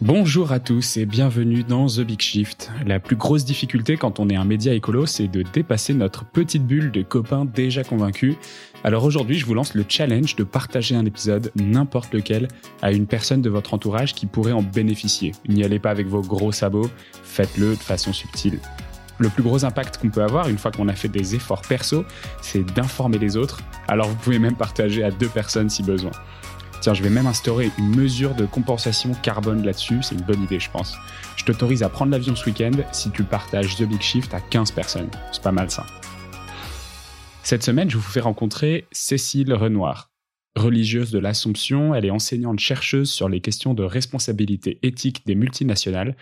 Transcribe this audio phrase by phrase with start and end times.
[0.00, 2.72] Bonjour à tous et bienvenue dans The Big Shift.
[2.84, 6.66] La plus grosse difficulté quand on est un média écolo, c'est de dépasser notre petite
[6.66, 8.34] bulle de copains déjà convaincus.
[8.82, 12.48] Alors aujourd'hui, je vous lance le challenge de partager un épisode, n'importe lequel,
[12.82, 15.32] à une personne de votre entourage qui pourrait en bénéficier.
[15.48, 16.90] N'y allez pas avec vos gros sabots,
[17.22, 18.58] faites-le de façon subtile.
[19.18, 22.04] Le plus gros impact qu'on peut avoir une fois qu'on a fait des efforts perso,
[22.40, 23.60] c'est d'informer les autres.
[23.88, 26.12] Alors vous pouvez même partager à deux personnes si besoin.
[26.80, 30.58] Tiens, je vais même instaurer une mesure de compensation carbone là-dessus, c'est une bonne idée
[30.58, 30.96] je pense.
[31.36, 34.72] Je t'autorise à prendre l'avion ce week-end si tu partages The Big Shift à 15
[34.72, 35.10] personnes.
[35.30, 35.86] C'est pas mal ça.
[37.44, 40.10] Cette semaine, je vous fais rencontrer Cécile Renoir.
[40.56, 46.16] Religieuse de l'Assomption, elle est enseignante chercheuse sur les questions de responsabilité éthique des multinationales.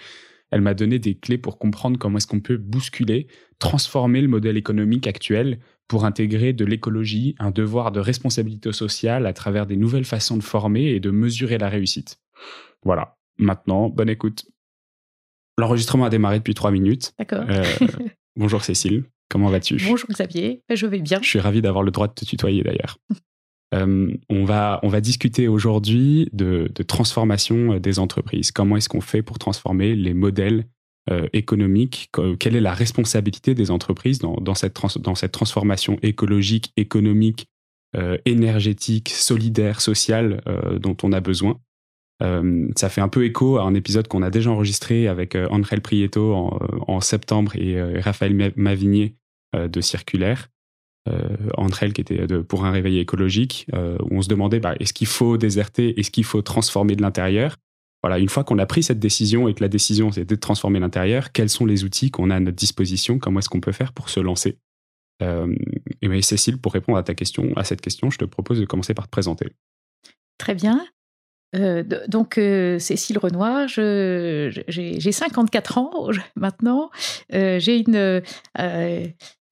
[0.50, 4.56] Elle m'a donné des clés pour comprendre comment est-ce qu'on peut bousculer, transformer le modèle
[4.56, 10.04] économique actuel pour intégrer de l'écologie, un devoir de responsabilité sociale à travers des nouvelles
[10.04, 12.20] façons de former et de mesurer la réussite.
[12.84, 14.46] Voilà, maintenant, bonne écoute.
[15.58, 17.12] L'enregistrement a démarré depuis trois minutes.
[17.18, 17.44] D'accord.
[17.48, 17.64] Euh,
[18.36, 19.76] bonjour Cécile, comment vas-tu?
[19.84, 21.20] Bonjour Xavier, je vais bien.
[21.22, 22.98] Je suis ravi d'avoir le droit de te tutoyer d'ailleurs.
[23.72, 28.50] Euh, on, va, on va discuter aujourd'hui de, de, transformation des entreprises.
[28.50, 30.66] Comment est-ce qu'on fait pour transformer les modèles
[31.10, 36.72] euh, économique, quelle est la responsabilité des entreprises dans, dans, cette, dans cette transformation écologique,
[36.76, 37.46] économique,
[37.96, 41.58] euh, énergétique, solidaire, sociale euh, dont on a besoin?
[42.76, 46.34] ça fait un peu écho à un épisode qu'on a déjà enregistré avec André Prieto
[46.34, 49.16] en, en, septembre et Raphaël Mavigné
[49.54, 50.50] de Circulaire.
[51.56, 55.36] André qui était pour un réveil écologique, où on se demandait bah, est-ce qu'il faut
[55.36, 57.56] déserter, est-ce qu'il faut transformer de l'intérieur?
[58.02, 60.80] Voilà, une fois qu'on a pris cette décision et que la décision c'est de transformer
[60.80, 63.18] l'intérieur, quels sont les outils qu'on a à notre disposition?
[63.18, 64.58] Comment est-ce qu'on peut faire pour se lancer?
[65.22, 65.54] Euh,
[66.00, 68.64] Et bien, Cécile, pour répondre à ta question, à cette question, je te propose de
[68.64, 69.46] commencer par te présenter.
[70.38, 70.84] Très bien.
[71.56, 76.90] Euh, donc, euh, Cécile Renoir, j'ai 54 ans maintenant.
[77.30, 78.22] j'ai une,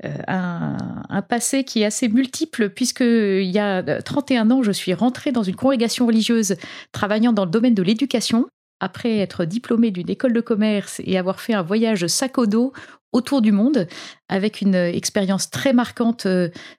[0.05, 0.77] un,
[1.09, 5.43] un, passé qui est assez multiple, puisqu'il y a 31 ans, je suis rentrée dans
[5.43, 6.57] une congrégation religieuse
[6.93, 8.47] travaillant dans le domaine de l'éducation.
[8.81, 12.73] Après être diplômée d'une école de commerce et avoir fait un voyage sac au dos
[13.11, 13.89] autour du monde,
[14.29, 16.29] avec une expérience très marquante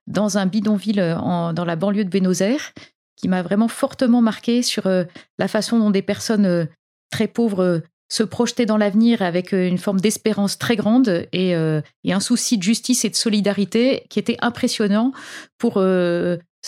[0.07, 1.17] dans un bidonville
[1.53, 2.71] dans la banlieue de Buenos Aires,
[3.19, 5.03] qui m'a vraiment fortement marqué sur euh,
[5.37, 6.65] la façon dont des personnes euh,
[7.11, 7.79] très pauvres euh,
[8.09, 13.05] se projetaient dans l'avenir avec une forme d'espérance très grande et, un souci de justice
[13.05, 15.11] et de solidarité qui était impressionnant
[15.57, 15.79] pour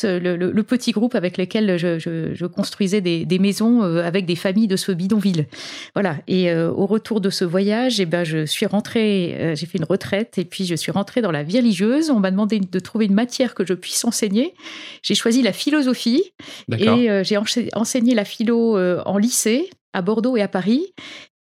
[0.03, 4.91] le, petit groupe avec lequel je, construisais des, maisons euh, avec des familles de ce
[4.91, 5.47] bidonville.
[5.95, 6.17] Voilà.
[6.27, 9.77] Et euh, au retour de ce voyage, eh ben, je suis rentrée, euh, j'ai fait
[9.77, 12.09] une retraite et puis je suis rentrée dans la vie religieuse.
[12.09, 14.53] On m'a demandé de trouver une matière que je puisse enseigner.
[15.01, 16.23] J'ai choisi la philosophie
[16.71, 17.37] et j'ai
[17.73, 20.93] enseigné la philo en lycée à Bordeaux et à Paris.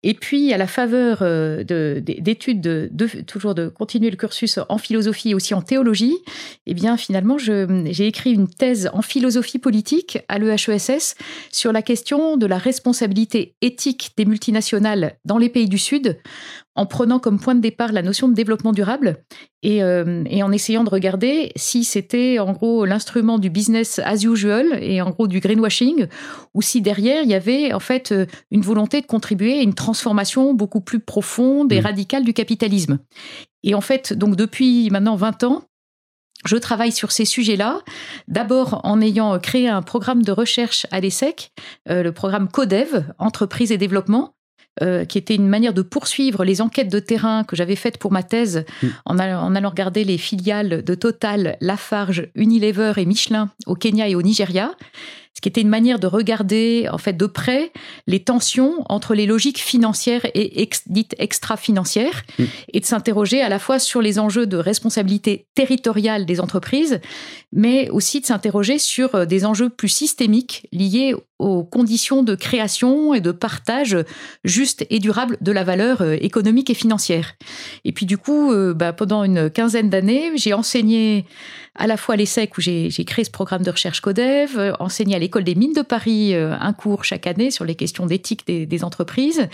[0.08, 2.90] Et puis, à la faveur euh, d'études, de,
[3.24, 6.16] toujours de continuer le cursus en philosophie et aussi en théologie,
[6.68, 11.16] eh bien, finalement, j'ai écrit une thèse en philosophie politique à l'EHESS
[11.52, 16.20] sur la question de la responsabilité éthique des multinationales dans les pays du Sud,
[16.76, 19.18] en prenant comme point de départ la notion de développement durable
[19.64, 24.24] et, euh, et en essayant de regarder si c'était en gros l'instrument du business as
[24.24, 26.08] usual et en gros du greenwashing,
[26.54, 29.74] ou si derrière il y avait en fait euh, une volonté de contribuer à une
[29.74, 31.86] transformation beaucoup plus profonde et mmh.
[31.86, 33.00] radicale du capitalisme.
[33.64, 35.64] Et en fait, donc depuis maintenant 20 ans,
[36.46, 37.82] je travaille sur ces sujets-là,
[38.28, 41.52] d'abord en ayant créé un programme de recherche à l'ESSEC,
[41.90, 44.36] euh, le programme CODEV, Entreprise et Développement,
[44.82, 48.12] euh, qui était une manière de poursuivre les enquêtes de terrain que j'avais faites pour
[48.12, 48.88] ma thèse mm.
[49.06, 54.16] en, en, allant regarder les filiales de Total, Lafarge, Unilever et Michelin au Kenya et
[54.16, 54.72] au Nigeria
[55.36, 57.74] ce qui était une manière de regarder en fait de près
[58.08, 62.44] les tensions entre les logiques financières et dites extra-financières mm.
[62.74, 67.02] et de s'interroger à la fois sur les enjeux de responsabilité territoriale des entreprises,
[67.52, 73.14] mais aussi de s'interroger sur euh, des enjeux plus systémiques liés aux conditions de création
[73.14, 73.98] et de partage
[74.46, 77.34] juste et durable de la valeur euh, économique et financière.
[77.84, 81.26] Et puis du coup, euh, bah, pendant une quinzaine d'années, j'ai enseigné
[81.78, 85.20] à la fois à l'ESSEC où j'ai créé ce programme de recherche CODEV, enseigné à
[85.26, 88.84] l'École des mines de Paris euh, un cours chaque année sur les questions d'éthique des,
[88.84, 89.48] entreprises,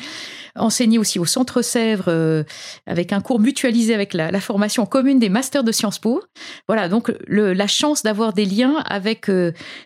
[0.56, 2.44] enseigné aussi au Centre Sèvres euh,
[2.88, 6.22] avec un cours mutualisé avec la, formation commune des masters de Sciences Po.
[6.68, 9.30] Voilà, donc la chance d'avoir des liens avec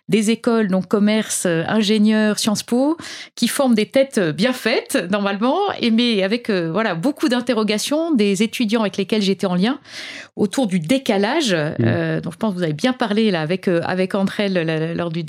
[0.07, 2.97] des écoles, donc commerce, ingénieurs, Sciences Po,
[3.35, 8.81] qui forment des têtes bien faites normalement, et mais avec voilà beaucoup d'interrogations des étudiants
[8.81, 9.79] avec lesquels j'étais en lien
[10.37, 11.53] autour du décalage.
[11.53, 12.21] Mmh.
[12.21, 15.23] Donc je pense que vous avez bien parlé là avec euh, avec André lors du,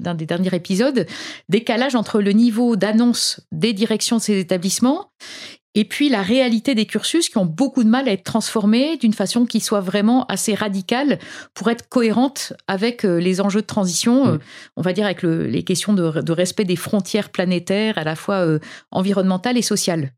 [0.00, 1.06] d'un des derniers épisodes,
[1.48, 5.10] décalage entre le niveau d'annonce des directions de ces établissements
[5.74, 9.12] et puis la réalité des cursus qui ont beaucoup de mal à être transformés d'une
[9.12, 11.18] façon qui soit vraiment assez radicale
[11.54, 14.38] pour être cohérente avec euh, les enjeux de transition, euh,
[14.76, 18.58] on va dire avec les questions de, respect des frontières planétaires à la fois euh,
[18.90, 20.12] environnementales et sociales.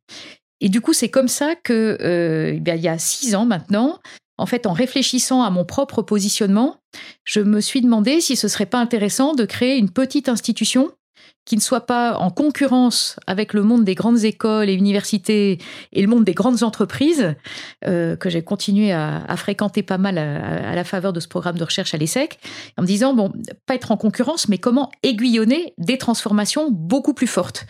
[0.60, 3.98] Et du coup, c'est comme ça que, eh il y a six ans maintenant,
[4.42, 6.76] en fait, en réfléchissant à mon propre positionnement,
[7.24, 10.90] je me suis demandé si ce serait pas intéressant de créer une petite institution
[11.44, 15.58] qui ne soit pas en concurrence avec le monde des grandes écoles et universités
[15.92, 17.34] et le monde des grandes entreprises,
[17.86, 21.64] euh, que j'ai continué à, fréquenter pas mal à, la faveur de ce programme de
[21.64, 22.38] recherche à l'ESSEC,
[22.78, 23.32] en me disant, bon,
[23.66, 27.66] pas être en concurrence, mais comment aiguillonner des transformations beaucoup plus fortes.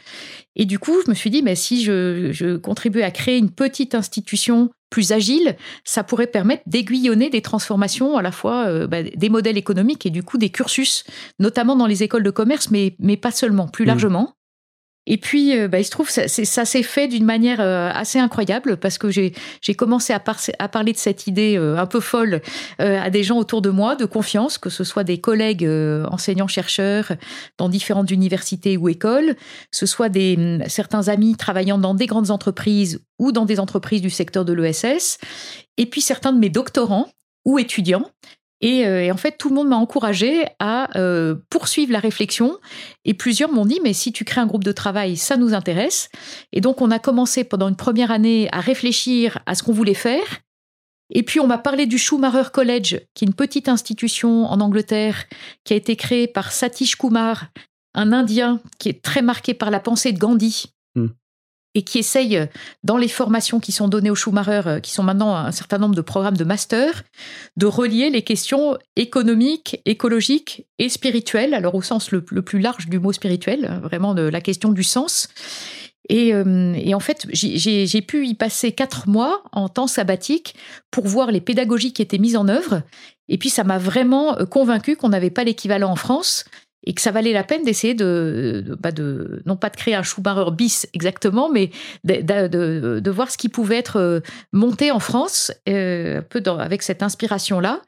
[0.56, 3.50] Et du coup, je me suis dit, mais si je, je contribuais à créer une
[3.50, 9.02] petite institution plus agile, ça pourrait permettre d'aiguillonner des transformations à la fois euh, bah,
[9.02, 11.04] des modèles économiques et du coup des cursus,
[11.38, 13.88] notamment dans les écoles de commerce, mais, mais pas seulement, plus mmh.
[13.88, 14.34] largement.
[15.06, 18.18] Et puis, euh, bah, il se trouve, ça, ça s'est fait d'une manière euh, assez
[18.18, 19.32] incroyable parce que j'ai
[19.76, 20.20] commencé à,
[20.68, 22.40] parler de cette idée un peu folle
[22.78, 25.68] à des gens autour de moi, de confiance, que ce soit des collègues
[26.10, 27.12] enseignants-chercheurs
[27.58, 29.36] dans différentes universités ou écoles,
[29.70, 34.02] ce soit des, hum, certains amis travaillant dans des grandes entreprises ou dans des entreprises
[34.02, 35.18] du secteur de l'ESS,
[35.76, 37.08] et puis certains de mes doctorants
[37.44, 38.10] ou étudiants.
[38.64, 42.58] Euh, et, en fait, tout le monde m'a encouragé à euh, poursuivre la réflexion.
[43.04, 46.08] Et plusieurs m'ont dit, mais si tu crées un groupe de travail, ça nous intéresse.
[46.52, 49.94] Et donc, on a commencé pendant une première année à réfléchir à ce qu'on voulait
[49.94, 50.40] faire.
[51.10, 55.24] Et puis, on m'a parlé du Schumacher College, qui est une petite institution en Angleterre
[55.64, 57.46] qui a été créée par Satish Kumar,
[57.94, 60.72] un Indien qui est très marqué par la pensée de Gandhi
[61.74, 62.46] et qui essaye, euh,
[62.84, 65.94] dans les formations qui sont données aux Schumacher, euh, qui sont maintenant un certain nombre
[65.94, 67.02] de programmes de master,
[67.56, 72.98] de relier les questions économiques, écologiques et spirituelles, alors au sens le, plus large du
[72.98, 75.28] mot spirituel, hein, vraiment de la question du sens.
[76.08, 80.56] Et, euh, et en fait, j'ai pu y passer quatre mois en temps sabbatique
[80.90, 82.82] pour voir les pédagogies qui étaient mises en œuvre.
[83.28, 86.44] Et puis, ça m'a vraiment convaincu qu'on n'avait pas l'équivalent en France
[86.84, 89.94] et que ça valait la peine d'essayer de, de, bah, de, non pas de créer
[89.94, 91.70] un Schumacher bis exactement, mais
[92.04, 94.20] de, de voir ce qui pouvait être euh,
[94.52, 97.80] monté en France, euh, un peu dans, avec cette inspiration-là,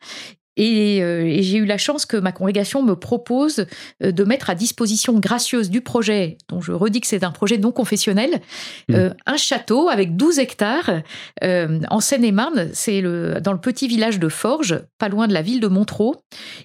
[0.59, 3.67] euh, et, j'ai eu la chance que ma congrégation me propose
[4.03, 7.59] euh, de mettre à disposition gracieuse du projet, dont je redis que c'est un projet
[7.59, 8.41] non confessionnel,
[8.89, 8.95] mmh.
[8.95, 11.03] euh, un château avec 12 hectares
[11.43, 12.71] en Seine-et-Marne.
[12.73, 16.15] C'est le, dans le petit village de Forges, pas loin de la ville de Montreux.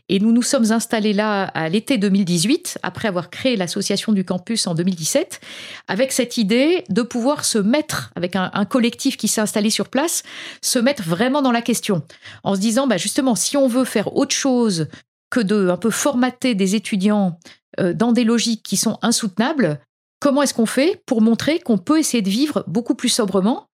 [0.08, 4.68] Et nous nous sommes installés là à l'été 2018, après avoir créé l'association du campus
[4.68, 5.40] en 2017,
[5.88, 9.90] avec cette idée de pouvoir se mettre, avec un, un collectif qui s'est installé sur
[9.90, 10.24] place,
[10.62, 12.04] se mettre vraiment dans la question,
[12.44, 14.88] en se disant, bah justement, si on veut faire autre chose
[15.30, 17.38] que de un peu formater des étudiants
[17.80, 19.80] euh, dans des logiques qui sont insoutenables,
[20.20, 23.69] comment est-ce qu'on fait pour montrer qu'on peut essayer de vivre beaucoup plus sobrement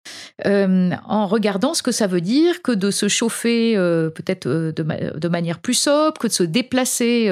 [0.46, 4.72] euh, en regardant ce que ça veut dire que de se chauffer euh, peut-être euh,
[4.72, 7.31] de, manière plus sobre, que de se déplacer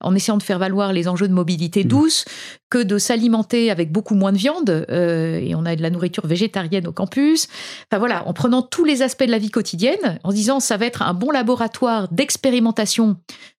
[0.00, 1.88] en essayant de faire valoir les enjeux de mobilité mmh.
[1.88, 2.24] douce,
[2.70, 6.86] que de s'alimenter avec beaucoup moins de viande, et on a de la nourriture végétarienne
[6.86, 7.48] au campus.
[7.90, 10.76] Enfin voilà, en prenant tous les aspects de la vie quotidienne, en se disant ça
[10.76, 13.16] va être un bon laboratoire d'expérimentation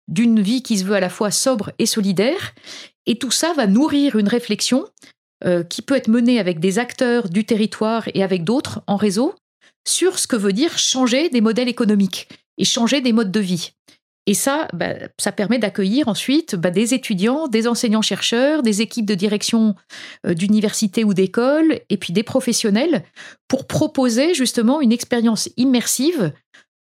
[0.08, 2.54] d'une vie qui se veut à la fois sobre et solidaire,
[3.06, 4.86] et tout ça va nourrir une réflexion
[5.46, 9.36] euh, qui peut être menée avec des acteurs du territoire et avec d'autres en réseau
[9.88, 12.28] sur ce que veut dire changer des modèles économiques
[12.58, 13.72] et changer des modes de vie.
[14.26, 19.16] Et ça, bah, ça permet d'accueillir ensuite bah, des étudiants, des enseignants-chercheurs, des équipes de
[19.16, 19.76] direction
[20.28, 23.04] euh, d'université ou d'école, et puis des professionnels,
[23.48, 26.32] pour proposer justement une expérience immersive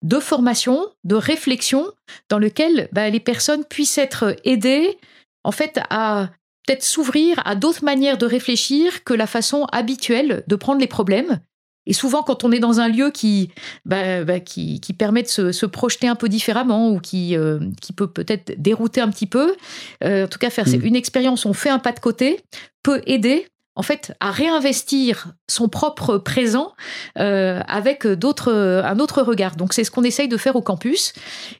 [0.03, 1.87] de formation, de réflexion,
[2.29, 4.97] dans lequel bah, les personnes puissent être aidées
[5.43, 6.29] en fait à
[6.69, 11.39] peut-être s'ouvrir à d'autres manières de réfléchir que la façon habituelle de prendre les problèmes.
[11.87, 13.49] Et souvent, quand on est dans un lieu qui,
[13.85, 18.05] bah, bah, qui, permet de se, projeter un peu différemment ou qui, euh, qui peut
[18.05, 19.55] peut-être dérouter un petit peu,
[20.03, 20.85] euh, en tout cas faire mmh.
[20.85, 22.39] une expérience, on fait un pas de côté,
[22.83, 23.47] peut aider
[23.79, 26.73] en fait, à réinvestir son propre présent
[27.17, 28.51] euh, avec d'autres,
[28.83, 29.55] un autre regard.
[29.55, 31.13] Donc, c'est ce qu'on essaye de faire au campus.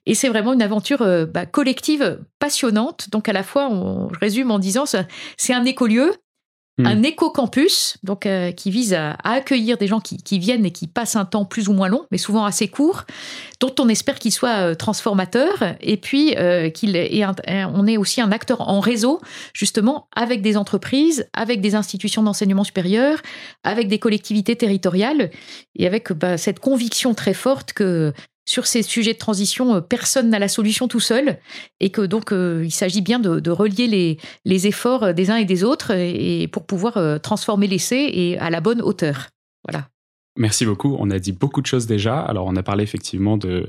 [0.05, 3.09] Et c'est vraiment une aventure euh, bah, collective passionnante.
[3.09, 6.11] Donc, à la fois, on, je résume en disant, c'est un écolieu,
[6.79, 6.85] Hmm.
[6.85, 11.17] un éco-campus, donc euh, qui vise à, accueillir des gens qui, viennent et qui passent
[11.17, 13.03] un temps plus ou moins long, mais souvent assez court,
[13.59, 17.21] dont on espère qu'il soit euh, transformateur, et puis euh, qu'il est
[17.73, 19.19] on est aussi un acteur en réseau,
[19.53, 23.17] justement, avec des entreprises, avec des institutions d'enseignement supérieur,
[23.65, 25.31] avec des collectivités territoriales,
[25.75, 28.13] et avec bah, cette conviction très forte que
[28.49, 31.37] sur ces sujets de transition, personne n'a la solution tout seul,
[31.79, 35.91] et que donc il s'agit bien de, relier les, efforts des uns et des autres,
[35.91, 39.27] et, pour pouvoir transformer l'essai et à la bonne hauteur.
[39.67, 39.87] Voilà.
[40.35, 40.95] Merci beaucoup.
[40.99, 42.19] On a dit beaucoup de choses déjà.
[42.19, 43.67] Alors, on a parlé effectivement de,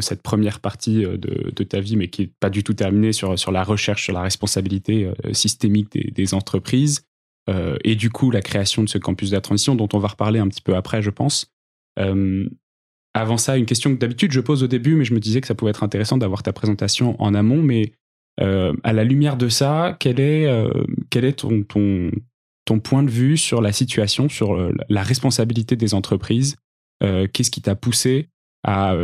[0.00, 3.64] cette première partie de, ta vie, mais qui n'est pas du tout terminée sur, la
[3.64, 7.02] recherche, sur la responsabilité systémique des, entreprises.
[7.48, 10.08] Euh, et du coup la création de ce campus de la transition dont on va
[10.08, 11.50] reparler un petit peu après, je pense.
[11.98, 12.48] Euh,
[13.14, 15.46] avant ça, une question que d'habitude je pose au début, mais je me disais que
[15.46, 17.62] ça pouvait être intéressant d'avoir ta présentation en amont.
[17.62, 17.92] Mais
[18.40, 20.48] euh, à la lumière de ça, quel est,
[21.10, 22.10] quel est ton, ton,
[22.64, 26.56] ton, point de vue sur la situation, sur la responsabilité des entreprises
[27.00, 28.28] Qu'est-ce qui t'a poussé
[28.62, 28.94] à,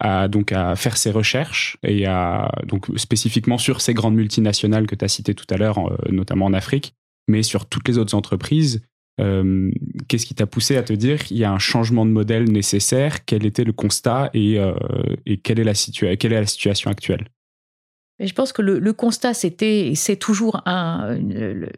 [0.00, 4.94] à, donc à faire ces recherches et à donc spécifiquement sur ces grandes multinationales que
[4.94, 5.78] tu as citées tout à l'heure,
[6.10, 6.94] notamment en Afrique
[7.28, 8.82] mais sur toutes les autres entreprises,
[9.20, 9.70] euh,
[10.08, 13.24] qu'est-ce qui t'a poussé à te dire qu'il y a un changement de modèle nécessaire?
[13.24, 14.74] Quel était le constat et, euh,
[15.42, 15.74] quelle, est la
[16.46, 17.28] situation actuelle?
[18.20, 21.18] Je pense que le, constat, c'était, c'est toujours un,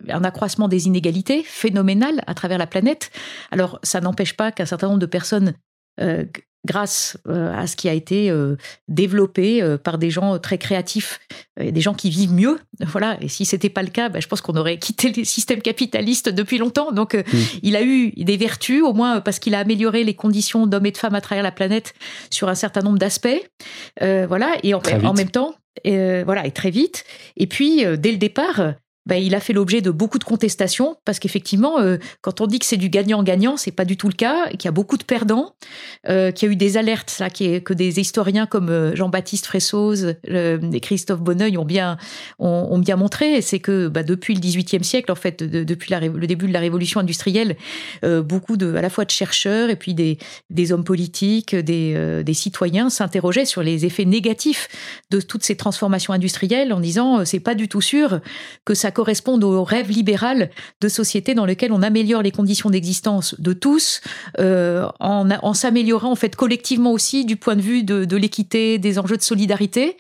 [0.09, 3.11] un, accroissement des inégalités phénoménal à travers la planète.
[3.51, 5.55] Alors, ça n'empêche pas qu'un certain nombre de personnes
[6.01, 6.25] euh,
[6.67, 8.57] grâce euh, à ce qui a été euh,
[8.89, 11.19] développé euh, par des gens très créatifs,
[11.59, 12.59] des gens qui vivent mieux.
[12.81, 13.19] Voilà.
[13.21, 16.29] Et si c'était pas le cas, bah, je pense qu'on aurait quitté le système capitaliste
[16.29, 16.93] depuis longtemps.
[16.93, 17.23] Donc, mm.
[17.63, 20.91] il a eu des vertus, au moins parce qu'il a amélioré les conditions d'hommes et
[20.91, 21.95] de femmes à travers la planète
[22.31, 23.29] sur un certain nombre d'aspects.
[24.01, 24.57] voilà.
[24.63, 27.05] Et en, en même temps, voilà, et très vite.
[27.37, 28.75] Et puis, dès le départ,
[29.11, 32.61] bah, il a fait l'objet de beaucoup de contestations parce qu'effectivement, euh, quand on dit
[32.61, 35.03] que c'est du gagnant-gagnant, c'est pas du tout le cas, qu'il y a beaucoup de
[35.03, 35.57] perdants,
[36.09, 40.15] euh, qu'il y a eu des alertes là, que des historiens comme euh, Jean-Baptiste Fressoz
[40.29, 41.99] et Christophe Bonneuil ont bien,
[42.39, 46.47] ont, bien montré, c'est que bah, depuis le XVIIIe siècle, en fait, depuis le début
[46.47, 47.57] de la révolution industrielle,
[48.05, 50.19] beaucoup de, à la fois de chercheurs et puis des,
[50.51, 54.69] des hommes politiques, des, des citoyens s'interrogeaient sur les effets négatifs
[55.11, 58.21] de toutes ces transformations industrielles en disant c'est pas du tout sûr
[58.65, 60.51] que ça correspondent au rêve libéral
[60.83, 64.03] de société dans lequel on améliore les conditions d'existence de tous,
[64.39, 69.17] euh, en, s'améliorant en fait collectivement aussi du point de vue de, l'équité, des enjeux
[69.17, 69.97] de solidarité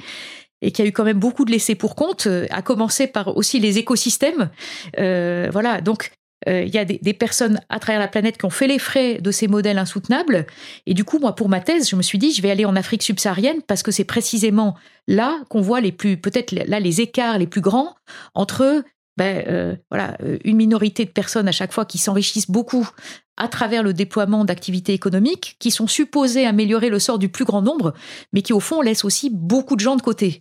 [0.61, 3.59] et qui a eu quand même beaucoup de laissés pour compte, à commencer par aussi
[3.59, 4.50] les écosystèmes.
[4.99, 6.11] Euh, voilà, donc
[6.47, 9.18] il y a des, des, personnes à travers la planète qui ont fait les frais
[9.20, 10.47] de ces modèles insoutenables.
[10.87, 12.76] Et du coup, moi, pour ma thèse, je me suis dit, je vais aller en
[12.76, 14.75] Afrique subsaharienne parce que c'est précisément
[15.06, 17.94] là qu'on voit les plus, peut-être là, les écarts les plus grands
[18.35, 18.82] entre
[19.20, 22.88] ben, euh, voilà, euh, une minorité de personnes à chaque fois qui s'enrichissent beaucoup
[23.37, 27.61] à travers le déploiement d'activités économiques qui sont supposées améliorer le sort du plus grand
[27.61, 27.92] nombre,
[28.32, 30.40] mais qui au fond laissent aussi beaucoup de gens de côté.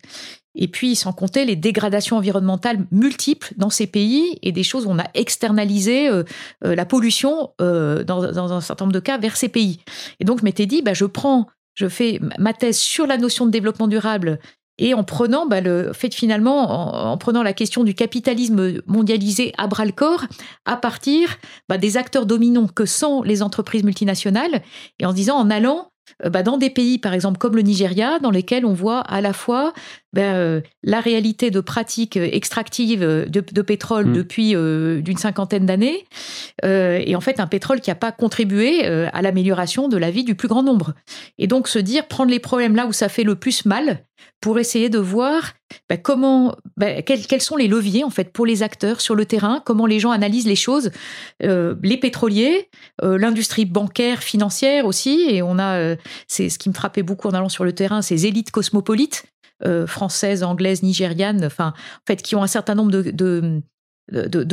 [0.56, 4.90] Et puis, sans compter les dégradations environnementales multiples dans ces pays et des choses où
[4.90, 6.24] on a externalisé euh,
[6.62, 9.80] la pollution dans, un certain nombre de cas vers ces pays.
[10.20, 13.46] Et donc, je m'étais dit, ben, je prends je fais ma thèse sur la notion
[13.46, 14.40] de développement durable
[14.80, 19.68] et en prenant bah, le fait finalement, en, prenant la question du capitalisme mondialisé à
[19.68, 20.26] bras le corps,
[20.66, 21.38] à partir
[21.68, 24.62] bah, des acteurs dominants que sont les entreprises multinationales,
[25.00, 25.92] et en disant en allant
[26.26, 29.22] euh, bah, dans des pays, par exemple, comme le Nigeria, dans lesquels on voit à
[29.22, 29.74] la fois
[30.14, 34.14] ben, euh, la réalité de pratiques extractives de, pétrole mmh.
[34.14, 36.06] depuis euh, d'une cinquantaine d'années,
[36.64, 40.36] et en fait un pétrole qui n'a pas contribué à l'amélioration de la vie du
[40.36, 40.94] plus grand nombre.
[41.38, 44.04] Et donc se dire, prendre les problèmes là où ça fait le plus mal,
[44.42, 45.54] pour essayer de voir
[45.90, 49.62] ben, comment, ben, quels, sont les leviers en fait pour les acteurs sur le terrain,
[49.66, 50.92] comment les gens analysent les choses,
[51.42, 52.70] les pétroliers,
[53.02, 55.96] l'industrie bancaire, financière aussi, et on a,
[56.28, 59.26] c'est ce qui me frappait beaucoup en allant sur le terrain, ces élites cosmopolites
[59.66, 63.62] euh, françaises, anglaises, nigérianes, enfin, en fait, qui ont un certain nombre de,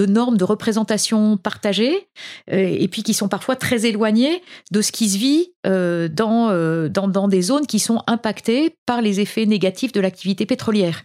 [0.06, 2.08] normes de représentation partagées,
[2.52, 6.48] euh, et puis qui sont parfois très éloignées de ce qui se vit euh, dans,
[6.88, 11.04] dans, dans, des zones qui sont impactées par les effets négatifs de l'activité pétrolière.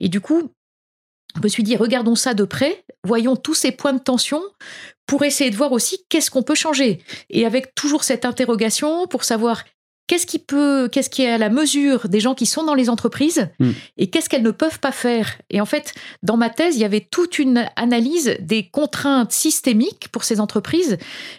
[0.00, 0.50] Et du coup,
[1.36, 4.40] je me suis dit, regardons ça de près, voyons tous ces points de tension
[5.06, 7.02] pour essayer de voir aussi qu'est-ce qu'on peut changer.
[7.28, 9.64] Et avec toujours cette interrogation pour savoir
[10.06, 12.90] qu'est-ce qui peut, qu'est-ce qui est à la mesure des gens qui sont dans les
[12.90, 13.70] entreprises hmm.
[13.96, 15.38] et qu'est-ce qu'elles ne peuvent pas faire?
[15.50, 20.08] Et en fait, dans ma thèse, il y avait toute une analyse des contraintes systémiques
[20.12, 20.98] pour ces entreprises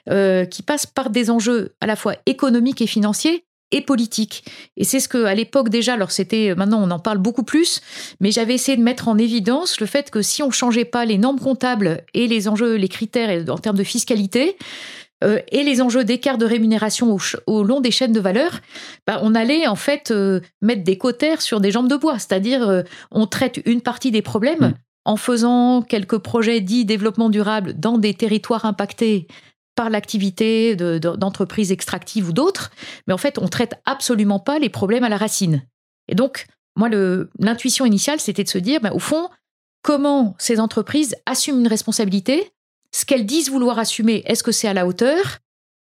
[0.09, 4.45] euh, qui passent par des enjeux à la fois économiques et financiers et politiques.
[4.77, 7.81] Et c'est ce que, à l'époque déjà, alors c'était, maintenant on en parle beaucoup plus,
[8.19, 11.17] mais j'avais essayé de mettre en évidence le fait que si on changeait pas les
[11.17, 14.55] normes comptables et les enjeux, les critères en termes de fiscalité,
[15.25, 17.17] euh, et les enjeux d'écart de rémunération
[17.47, 18.61] au, long des chaînes de valeur,
[19.07, 22.67] bah, on allait en fait euh, mettre des cotères sur des jambes de bois, c'est-à-dire
[22.67, 24.73] euh, on traite une partie des problèmes mm.
[25.05, 29.27] en faisant quelques projets dits développement durable dans des territoires impactés
[29.75, 32.71] par l'activité d'entreprises extractives ou d'autres,
[33.07, 35.63] mais en fait, on traite absolument pas les problèmes à la racine.
[36.07, 36.45] Et donc,
[36.77, 36.87] moi,
[37.39, 39.27] l'intuition initiale, c'était de se dire, ben, au fond,
[39.81, 42.53] comment ces entreprises assument une responsabilité,
[42.95, 45.39] ce qu'elles disent vouloir assumer, est-ce que c'est à la hauteur?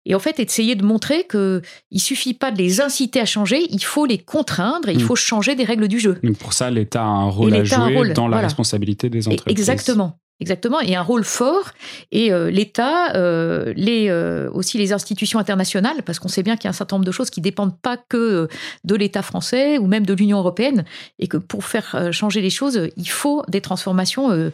[0.05, 1.61] Et en fait, essayer de montrer qu'il
[1.91, 5.07] ne suffit pas de les inciter à changer, il faut les contraindre et il mm.
[5.07, 6.19] faut changer des règles du jeu.
[6.23, 9.51] Donc pour ça, l'État a un rôle à jouer dans la responsabilité des entreprises.
[9.51, 10.19] Exactement.
[10.41, 11.71] Exactement, et un rôle fort.
[12.11, 16.65] Et euh, l'État, euh, les, euh, aussi les institutions internationales, parce qu'on sait bien qu'il
[16.65, 18.47] y a un certain nombre de choses qui dépendent pas que
[18.85, 20.85] de l'État français ou même de l'Union européenne,
[21.19, 24.51] et que pour faire changer les choses, il faut des transformations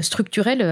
[0.00, 0.62] structurelles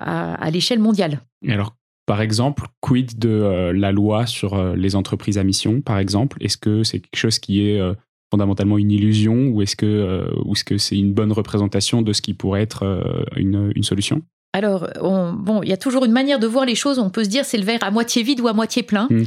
[0.00, 1.20] à, l'échelle mondiale.
[1.48, 1.74] Alors,
[2.06, 6.36] par exemple, quid de la loi sur les entreprises à mission, par exemple?
[6.40, 7.80] Est-ce que c'est quelque chose qui est
[8.30, 12.22] fondamentalement une illusion ou est-ce que euh, est-ce que c'est une bonne représentation de ce
[12.22, 14.22] qui pourrait être euh, une, une solution?
[14.56, 16.98] Alors, bon, il y a toujours une manière de voir les choses.
[16.98, 19.06] On peut se dire c'est le verre à moitié vide ou à moitié plein.
[19.10, 19.24] Hmm.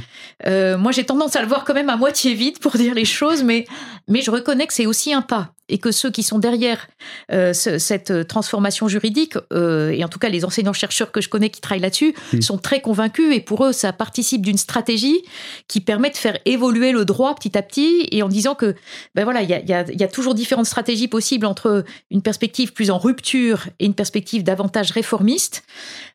[0.47, 3.05] Euh, moi, j'ai tendance à le voir quand même à moitié vide pour dire les
[3.05, 3.65] choses, mais
[4.07, 6.87] mais je reconnais que c'est aussi un pas et que ceux qui sont derrière
[7.31, 11.61] euh, cette transformation juridique, euh, et en tout cas les enseignants-chercheurs que je connais qui
[11.61, 12.41] travaillent là-dessus, mmh.
[12.41, 15.21] sont très convaincus et pour eux, ça participe d'une stratégie
[15.67, 18.75] qui permet de faire évoluer le droit petit à petit et en disant que,
[19.13, 22.89] ben voilà, il y a, y a, toujours différentes stratégies possibles entre une perspective plus
[22.89, 25.63] en rupture et une perspective davantage réformiste.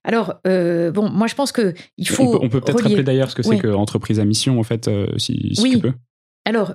[0.03, 2.39] Alors, euh, bon, moi je pense que il faut.
[2.43, 5.55] On peut, peut-être rappeler d'ailleurs ce que c'est que entreprise à mission, en fait, si,
[5.55, 5.73] si oui.
[5.73, 5.93] tu peux.
[6.45, 6.75] Alors,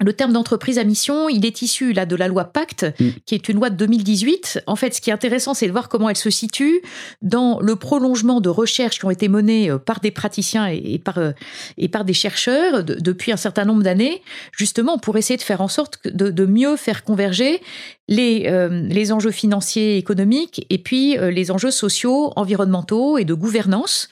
[0.00, 3.08] le terme d'entreprise à mission, il est issu là de la loi Pacte, mm.
[3.24, 4.62] qui est une loi de 2018.
[4.66, 6.82] En fait, ce qui est intéressant, c'est de voir comment elle se situe
[7.22, 11.18] dans le prolongement de recherches qui ont été menées euh, par des praticiens et par
[11.18, 11.32] euh,
[11.78, 14.22] et par des chercheurs depuis un certain nombre d'années,
[14.52, 17.60] justement pour essayer de faire en sorte de, de mieux faire converger
[18.08, 24.08] les euh, les enjeux financiers, économiques, et puis les enjeux sociaux, environnementaux et de gouvernance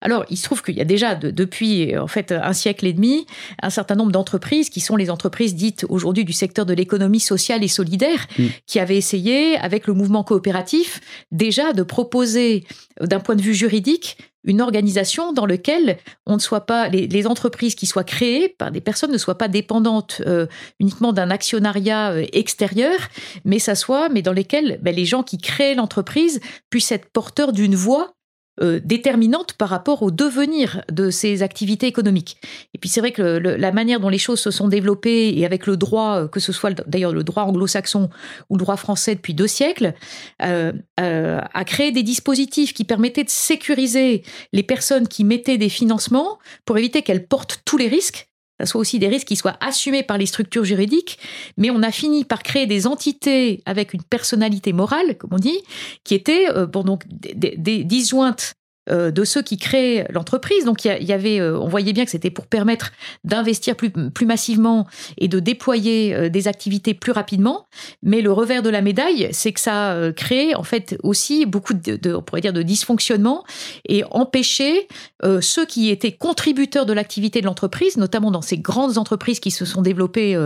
[0.00, 3.26] alors, il se trouve qu'il y a déjà depuis en fait un siècle et demi
[3.62, 7.62] un certain nombre d'entreprises qui sont les entreprises dites aujourd'hui du secteur de l'économie sociale
[7.62, 8.46] et solidaire, mm.
[8.66, 11.00] qui avaient essayé avec le mouvement coopératif
[11.30, 12.64] déjà de proposer
[13.00, 17.74] d'un point de vue juridique une organisation dans laquelle on ne soit pas les, entreprises
[17.74, 20.46] qui soient créées par des personnes ne soient pas dépendantes euh,
[20.78, 22.96] uniquement d'un actionnariat euh, extérieur,
[23.44, 27.52] mais ça soit mais dans lesquelles ben, les gens qui créent l'entreprise puissent être porteurs
[27.52, 28.14] d'une voix
[28.62, 32.36] euh, déterminante par rapport au devenir de ces activités économiques.
[32.74, 35.66] Et puis c'est vrai que la manière dont les choses se sont développées et avec
[35.66, 38.10] le droit, euh, que ce soit d'ailleurs le droit anglo-saxon
[38.48, 39.94] ou le droit français depuis deux siècles,
[40.42, 46.38] euh, a créé des dispositifs qui permettaient de sécuriser les personnes qui mettaient des financements
[46.64, 48.29] pour éviter qu'elles portent tous les risques
[48.60, 51.18] ça soit aussi des risques qui soient assumés par les structures juridiques,
[51.56, 55.62] mais on a fini par créer des entités avec une personnalité morale, comme on dit,
[56.04, 58.59] qui étaient bon, donc, des, disjointes euh,
[58.90, 60.64] de ceux qui créent l'entreprise.
[60.64, 62.92] Donc il y, avait, euh, on voyait bien que c'était pour permettre
[63.24, 63.90] d'investir plus,
[64.26, 64.86] massivement
[65.18, 67.66] et de déployer euh, des activités plus rapidement.
[68.02, 71.74] Mais le revers de la médaille, c'est que ça a créé en fait aussi beaucoup
[71.74, 73.44] de, on pourrait dire, de dysfonctionnement
[73.88, 74.88] et empêché
[75.40, 79.64] ceux qui étaient contributeurs de l'activité de l'entreprise, notamment dans ces grandes entreprises qui se
[79.64, 80.38] sont développées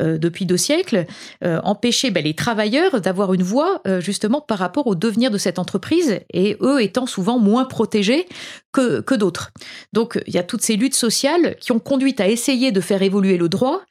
[0.00, 1.06] depuis deux siècles,
[1.42, 6.20] empêcher ben, les travailleurs d'avoir une voix justement par rapport au devenir de cette entreprise
[6.32, 8.26] et eux étant souvent moins protégés
[8.72, 9.50] que, que d'autres.
[9.92, 13.02] Donc il y a toutes ces luttes sociales qui ont conduit à essayer de faire
[13.02, 13.82] évoluer le droit.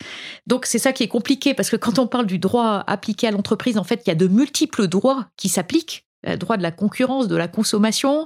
[0.47, 3.31] Donc c'est ça qui est compliqué parce que quand on parle du droit appliqué à
[3.31, 6.01] l'entreprise, en fait, il y a de multiples droits qui s'appliquent
[6.39, 8.25] droit de la concurrence, de la consommation,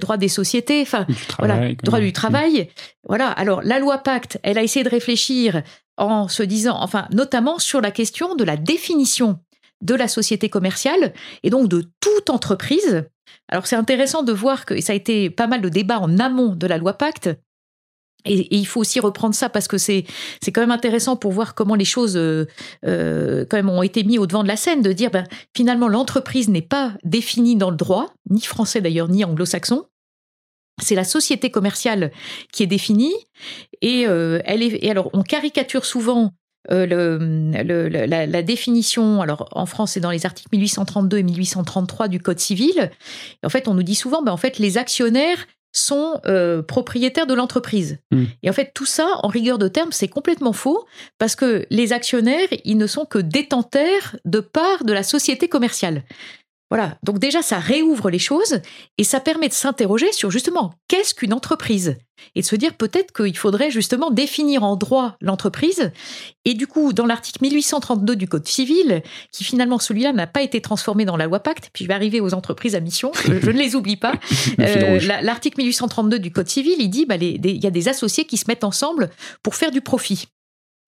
[0.00, 1.04] droit des sociétés, enfin
[1.40, 2.68] voilà, droit du travail.
[3.08, 3.28] Voilà.
[3.28, 5.62] Alors la loi Pacte, elle a essayé de réfléchir
[5.96, 9.40] en se disant, enfin notamment sur la question de la définition
[9.80, 11.12] de la société commerciale
[11.42, 13.04] et donc de toute entreprise.
[13.48, 16.54] Alors c'est intéressant de voir que ça a été pas mal de débats en amont
[16.54, 17.30] de la loi Pacte.
[18.24, 20.04] Et, il faut aussi reprendre ça parce que c'est
[20.40, 22.46] c'est quand même intéressant pour voir comment les choses euh,
[22.86, 25.88] euh, quand même ont été mis au devant de la scène de dire ben finalement
[25.88, 29.86] l'entreprise n'est pas définie dans le droit ni français d'ailleurs ni anglo-saxon
[30.80, 32.12] c'est la société commerciale
[32.52, 33.14] qui est définie
[33.80, 36.32] et euh, elle est et alors on caricature souvent
[36.70, 42.20] euh, le, la, définition, alors en France c'est dans les articles 1832 et 1833 du
[42.20, 42.90] Code civil.
[43.44, 47.34] en fait, on nous dit souvent, ben, en fait, les actionnaires sont euh, propriétaires de
[47.34, 47.98] l'entreprise.
[48.10, 48.24] Hmm.
[48.42, 50.84] Et en fait, tout ça, en rigueur de terme, c'est complètement faux,
[51.18, 56.02] parce que les actionnaires, ils ne sont que détenteurs de parts de la société commerciale.
[56.72, 58.62] Voilà, donc déjà ça réouvre les choses
[58.96, 61.98] et ça permet de s'interroger sur justement qu'est-ce qu'une entreprise
[62.34, 65.92] et de se dire peut-être qu'il faudrait justement définir en droit l'entreprise.
[66.46, 70.62] Et du coup, dans l'article 1832 du Code civil, qui finalement celui-là n'a pas été
[70.62, 73.58] transformé dans la loi Pacte, puis je vais arriver aux entreprises à mission, je, ne
[73.58, 74.14] les oublie pas.
[74.60, 78.38] Euh, l'article 1832 du Code civil, il dit bah, il y a des associés qui
[78.38, 79.10] se mettent ensemble
[79.42, 80.28] pour faire du profit.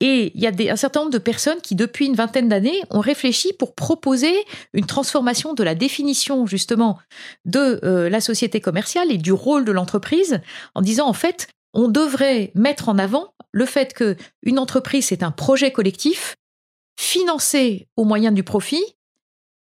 [0.07, 3.01] Et il y a un certain nombre de personnes qui, depuis une vingtaine d'années, ont
[3.01, 4.35] réfléchi pour proposer
[4.75, 6.99] une transformation de la définition justement
[7.47, 10.43] de euh, la société commerciale et du rôle de l'entreprise,
[10.75, 15.23] en disant en fait, on devrait mettre en avant le fait que une entreprise c'est
[15.23, 16.37] un projet collectif
[17.01, 18.85] financé au moyen du profit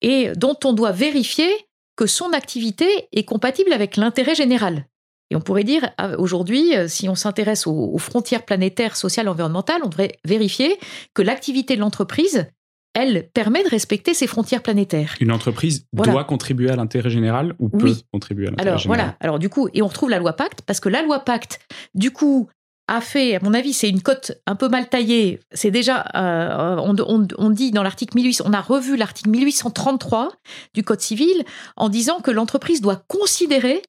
[0.01, 1.51] et dont on doit vérifier
[1.97, 4.87] que son activité est compatible avec l'intérêt général.
[5.31, 9.81] Et on pourrait dire, ah, aujourd'hui, euh, si on s'intéresse aux, frontières planétaires, sociales, environnementales,
[9.85, 10.79] on devrait vérifier
[11.15, 12.47] que l'activité de l'entreprise,
[12.95, 15.15] elle permet de respecter ces frontières planétaires.
[15.21, 19.17] Une entreprise doit contribuer à l'intérêt général ou peut contribuer à l'intérêt général Alors voilà,
[19.21, 21.61] alors du coup, et on retrouve la loi Pacte, parce que la loi Pacte,
[21.95, 22.49] du coup,
[22.91, 25.39] a fait, à mon avis, c'est une cote un peu mal taillée.
[25.53, 30.33] C'est déjà, euh, on, dit dans l'article 1800, on a revu l'article 1833
[30.75, 31.45] du Code civil
[31.77, 33.83] en disant que l'entreprise doit considérer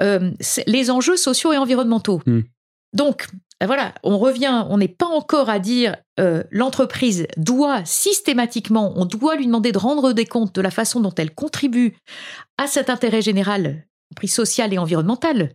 [0.00, 0.30] euh,
[0.66, 2.20] les enjeux sociaux et environnementaux.
[2.26, 2.42] Hmm.
[2.92, 3.28] Donc,
[3.62, 9.04] euh, voilà, on revient, on n'est pas encore à dire euh, l'entreprise doit systématiquement, on
[9.04, 11.96] doit lui demander de rendre des comptes de la façon dont elle contribue
[12.56, 15.50] à cet intérêt général, compris social et environnemental.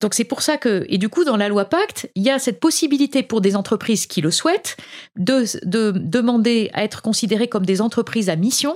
[0.00, 2.40] Donc c'est pour ça que, et du coup, dans la loi Pacte, il y a
[2.40, 4.76] cette possibilité pour des entreprises qui le souhaitent
[5.16, 8.74] de, de demander à être considérées comme des entreprises à mission,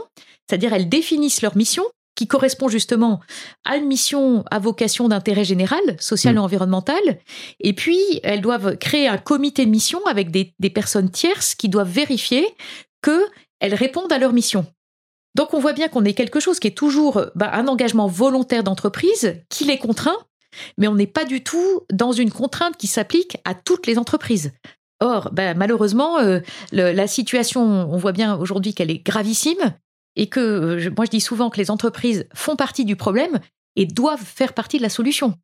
[0.49, 1.83] c'est-à-dire elles définissent leur mission,
[2.17, 3.21] qui correspond justement
[3.65, 6.39] à une mission à vocation d'intérêt général, social mm.
[6.39, 7.19] et environnemental.
[7.61, 11.91] Et puis, elles doivent créer un comité de mission avec des, personnes tierces qui doivent
[11.91, 12.47] vérifier
[13.03, 14.67] qu'elles répondent à leur mission.
[15.37, 18.65] Donc, on voit bien qu'on est quelque chose qui est toujours bah, un engagement volontaire
[18.65, 20.17] d'entreprise qui les contraint,
[20.79, 24.53] mais on n'est pas du tout dans une contrainte qui s'applique à toutes les entreprises.
[25.01, 26.41] Or, bah, malheureusement, euh,
[26.73, 29.75] la situation, on voit bien aujourd'hui qu'elle est gravissime
[30.17, 33.39] et que euh, moi je dis souvent que les entreprises font partie du problème
[33.77, 35.35] et doivent faire partie de la solution.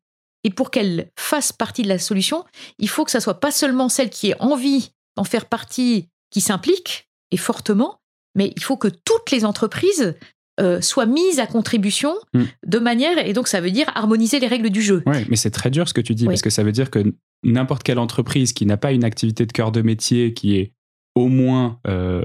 [0.43, 2.43] Et pour qu'elles fassent partie de la solution,
[2.79, 6.41] il faut que ça soit pas seulement celle qui ait envie d'en faire partie qui
[6.41, 7.99] s'implique et fortement,
[8.35, 10.15] mais il faut que toutes les entreprises
[10.59, 12.43] euh, soient mises à contribution hmm.
[12.65, 15.01] de manière et donc ça veut dire harmoniser les règles du jeu.
[15.05, 17.13] Oui, mais c'est très dur ce que tu dis parce que ça veut dire que
[17.43, 20.73] n'importe quelle entreprise qui n'a pas une activité de cœur de métier qui est
[21.15, 22.23] au moins euh,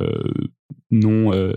[0.91, 1.53] non euh,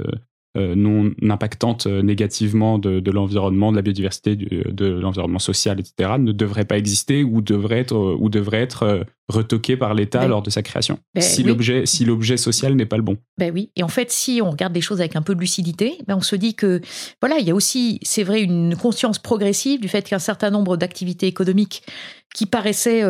[0.58, 6.66] non impactante euh, négativement de, l'environnement, de la biodiversité, de l'environnement social, etc., ne devrait
[6.66, 10.62] pas exister ou devrait être, ou être euh, retoqué par l'État ben lors de sa
[10.62, 13.16] création, ben si l'objet si l'objet social n'est pas le bon.
[13.38, 15.98] Ben oui, et en fait, si on regarde les choses avec un peu de lucidité,
[16.06, 16.82] ben on se dit que
[17.22, 20.76] voilà, il y a aussi, c'est vrai, une conscience progressive du fait qu'un certain nombre
[20.76, 21.84] d'activités économiques
[22.36, 23.04] qui paraissaient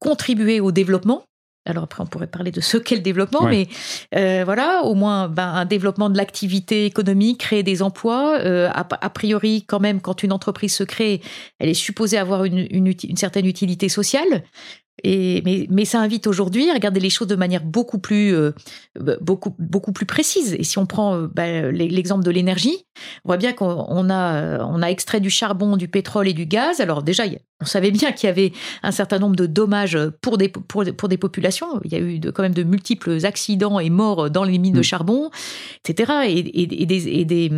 [0.00, 1.22] contribuer au développement,
[1.68, 3.68] alors après, on pourrait parler de ce qu'est le développement, mais
[4.14, 8.38] euh, voilà, au moins ben, un développement de l'activité économique, créer des emplois.
[8.40, 11.20] Euh, a, priori, quand même, quand une entreprise se crée,
[11.58, 14.44] elle est supposée avoir une, une, une certaine utilité sociale.
[15.04, 18.52] Et, mais, mais ça invite aujourd'hui à regarder les choses de manière beaucoup plus, euh,
[19.20, 20.54] beaucoup, beaucoup plus précise.
[20.58, 22.84] Et si on prend euh, bah, l'exemple de l'énergie,
[23.24, 26.80] on voit bien qu'on a, on a extrait du charbon, du pétrole et du gaz.
[26.80, 27.24] Alors déjà,
[27.60, 31.08] on savait bien qu'il y avait un certain nombre de dommages pour des, pour, pour
[31.08, 31.80] des populations.
[31.84, 34.74] Il y a eu de, quand même de multiples accidents et morts dans les mines
[34.74, 34.84] de mmh.
[34.84, 35.30] charbon,
[35.84, 36.12] etc.
[36.26, 37.50] Et, et, et des, et des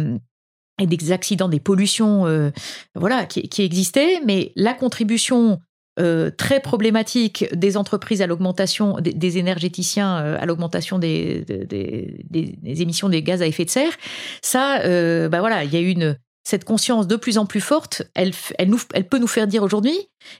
[0.81, 2.51] et des accidents, des pollutions, euh,
[2.95, 4.21] voilà, qui, qui existaient.
[4.25, 5.61] Mais la contribution
[6.01, 13.11] euh, très problématique des entreprises à l'augmentation des, énergéticiens euh, à l'augmentation des, des, émissions
[13.11, 13.93] des gaz à effet de serre.
[14.41, 18.03] Ça, euh, bah voilà, il y a une cette conscience de plus en plus forte,
[18.15, 19.95] elle, elle, nous, elle peut nous faire dire aujourd'hui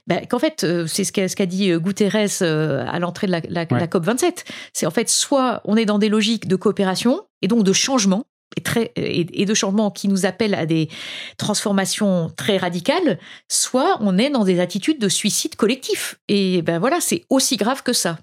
[0.07, 4.03] bah, qu'en fait, c'est ce qu'a ce dit Guterres à l'entrée de la, la COP
[4.03, 4.43] 27.
[4.73, 8.25] C'est en fait soit on est dans des logiques de coopération et donc de changement,
[8.57, 10.89] et, très, et, de changements qui nous appellent à des
[11.37, 16.19] transformations très radicales, soit on est dans des attitudes de suicide collectif.
[16.27, 18.19] Et ben voilà, c'est aussi grave que ça.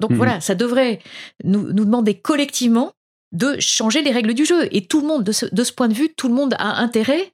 [0.00, 1.00] Donc mmh voilà, ça devrait
[1.44, 2.92] nous, nous, demander collectivement
[3.32, 4.68] de changer les règles du jeu.
[4.72, 6.80] Et tout le monde, de ce, de ce point de vue, tout le monde a
[6.80, 7.32] intérêt,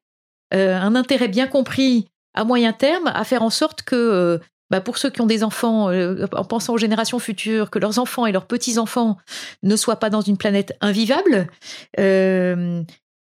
[0.55, 4.39] euh, un intérêt bien compris à moyen terme, à faire en sorte que euh,
[4.71, 7.99] bah, pour ceux qui ont des enfants, euh, en pensant aux générations futures, que leurs
[7.99, 9.17] enfants et leurs petits-enfants
[9.63, 11.49] ne soient pas dans une planète invivable.
[11.99, 12.83] Euh,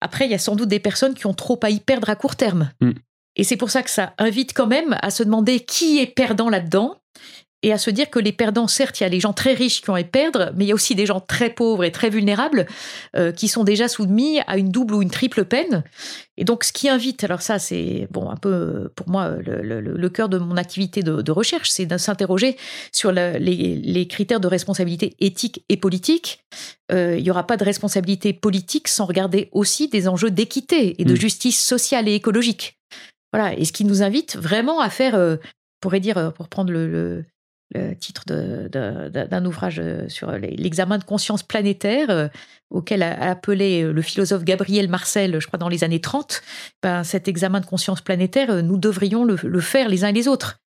[0.02, 2.16] après, il y a sans doute des personnes qui ont trop à y perdre à
[2.16, 2.72] court terme.
[2.82, 2.92] Mm.
[3.36, 6.50] Et c'est pour ça que ça invite quand même à se demander qui est perdant
[6.50, 6.98] là-dedans
[7.64, 9.82] et à se dire que les perdants, certes, il y a les gens très riches
[9.82, 12.10] qui ont à perdre, mais il y a aussi des gens très pauvres et très
[12.10, 12.68] vulnérables
[13.16, 15.84] euh, qui sont déjà soumis à une double ou une triple peine.
[16.38, 20.30] Et donc, ce qui invite, alors ça, c'est bon un peu pour moi le, cœur
[20.30, 22.58] de mon activité de, recherche, c'est de s'interroger
[22.92, 26.44] sur les, critères de responsabilité éthique et politique.
[26.92, 31.06] Euh, il n'y aura pas de responsabilité politique sans regarder aussi des enjeux d'équité et
[31.06, 31.18] de mmh.
[31.18, 32.78] justice sociale et écologique.
[33.32, 35.38] Voilà, et ce qui nous invite vraiment à faire, euh,
[35.80, 37.26] pourrait dire, euh, pour prendre le, le
[38.00, 42.28] titre d'un ouvrage euh, sur l'examen de conscience planétaire, euh,
[42.70, 46.42] auquel a appelé le philosophe Gabriel Marcel, je crois, dans les années 30.
[46.82, 50.28] Ben, cet examen de conscience planétaire, euh, nous devrions le, faire les uns et les
[50.28, 50.60] autres.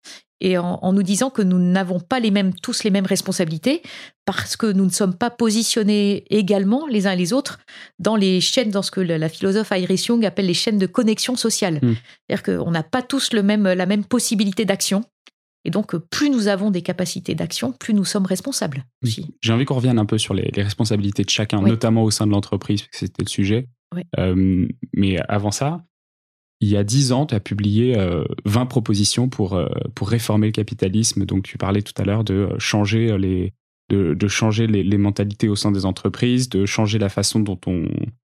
[0.41, 3.81] Et en, nous disant que nous n'avons pas les mêmes, tous les mêmes responsabilités,
[4.27, 7.61] parce que nous ne sommes pas positionnés également les uns et les autres
[7.99, 11.37] dans les chaînes, dans ce que la, philosophe Iris Young appelle les chaînes de connexion
[11.37, 11.79] sociale.
[11.81, 11.95] Hmm.
[12.29, 15.05] C'est-à-dire qu'on n'a pas tous le même, la même possibilité d'action.
[15.65, 19.77] Et donc, plus nous avons des capacités d'action, plus nous sommes responsables J'ai envie qu'on
[19.77, 22.99] revienne un peu sur les, responsabilités de chacun, notamment au sein de l'entreprise, parce que
[22.99, 23.69] c'était le sujet.
[24.19, 25.85] Euh, mais avant ça,
[26.61, 27.95] il y a dix ans, tu as publié
[28.45, 31.25] 20 euh, propositions pour, euh, pour réformer le capitalisme.
[31.25, 33.53] Donc, tu parlais tout à l'heure de changer les,
[33.91, 37.89] de, changer les, mentalités au sein des entreprises, de changer la façon dont on,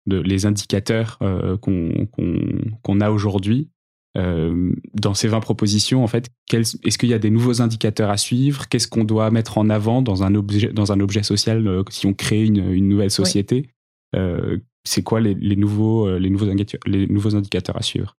[0.06, 1.18] de, les indicateurs
[1.60, 3.68] qu'on a aujourd'hui.
[4.16, 8.16] Euh, dans ces 20 propositions, en fait, est-ce qu'il y a des nouveaux indicateurs à
[8.16, 8.68] suivre?
[8.68, 12.06] Qu'est-ce qu'on doit mettre en avant dans un objet, dans un objet social euh, si
[12.06, 13.68] on crée une, nouvelle société?
[14.16, 16.46] Euh, C'est quoi les, nouveaux, les, nouveaux
[16.86, 18.16] les nouveaux indicateurs à suivre?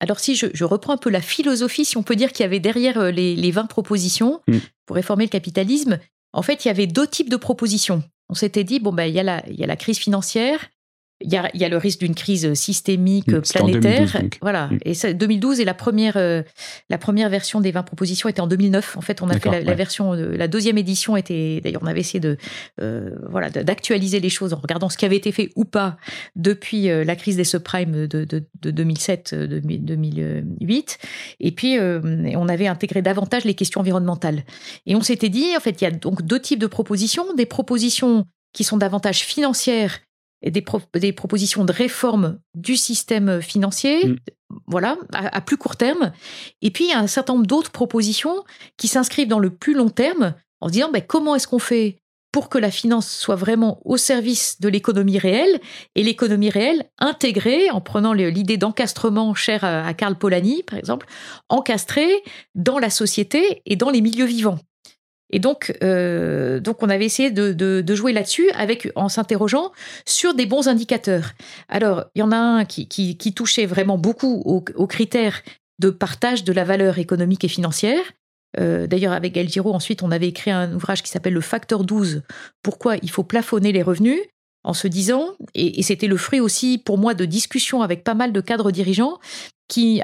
[0.00, 2.60] Alors si je, reprends un peu la philosophie, si on peut dire qu'il y avait
[2.60, 4.58] derrière les, 20 propositions mm.
[4.84, 5.98] pour réformer le capitalisme,
[6.32, 8.02] en fait, il y avait deux types de propositions.
[8.28, 10.70] On s'était dit, bon, ben, il, y a il y a la crise financière,
[11.24, 14.20] il y, a, le risque d'une crise systémique planétaire.
[14.40, 14.68] voilà.
[14.68, 14.78] Mm.
[14.84, 16.42] Et 2012 est la première, euh,
[16.90, 18.96] la première version des 20 propositions était en 2009.
[18.96, 22.20] En fait, on a fait la, version, la deuxième édition était, d'ailleurs, on avait essayé
[22.20, 22.36] de,
[22.80, 25.96] euh, voilà, d'actualiser les choses en regardant ce qui avait été fait ou pas
[26.36, 30.98] depuis euh, la crise des subprimes de, de, de 2007, 2008.
[31.40, 34.44] Et puis, on avait intégré davantage les questions environnementales.
[34.86, 37.34] Et on s'était dit, en fait, il y a donc deux types de propositions.
[37.34, 40.00] Des propositions qui sont davantage financières
[40.50, 44.16] des, des, propositions de réforme du système financier, mm.
[44.66, 46.12] voilà, à, plus court terme.
[46.60, 48.44] Et puis, il y a un certain nombre d'autres propositions
[48.76, 52.02] qui s'inscrivent dans le plus long terme en se disant ben, comment est-ce qu'on fait
[52.32, 55.60] pour que la finance soit vraiment au service de l'économie réelle
[55.94, 61.06] et l'économie réelle intégrée, en prenant l'idée d'encastrement chère à Karl Polanyi, par exemple,
[61.50, 62.24] encastrée
[62.54, 64.58] dans la société et dans les milieux vivants?
[65.32, 68.50] Et donc, euh, donc on avait essayé de, jouer là-dessus
[68.94, 69.72] en s'interrogeant
[70.06, 71.32] sur des bons indicateurs.
[71.68, 72.86] Alors, il y en a un qui,
[73.34, 75.42] touchait vraiment beaucoup aux, critères
[75.78, 78.04] de partage de la valeur économique et financière.
[78.60, 81.84] Euh, d'ailleurs, avec El Giro, ensuite, on avait écrit un ouvrage qui s'appelle Le facteur
[81.84, 82.22] 12,
[82.62, 84.20] pourquoi il faut plafonner les revenus
[84.64, 88.32] en se disant, et, c'était le fruit aussi pour moi de discussions avec pas mal
[88.32, 89.18] de cadres dirigeants,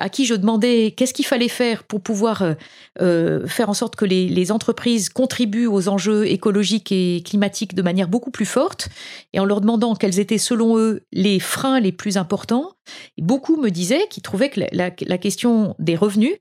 [0.01, 2.55] à qui je demandais qu'est-ce qu'il fallait faire pour pouvoir euh,
[3.01, 8.09] euh, faire en sorte que les, entreprises contribuent aux enjeux écologiques et climatiques de manière
[8.09, 8.89] beaucoup plus forte,
[9.35, 12.73] et en leur demandant quels étaient selon eux les freins les plus importants.
[13.19, 16.35] beaucoup me disaient qu'ils trouvaient que la question des revenus,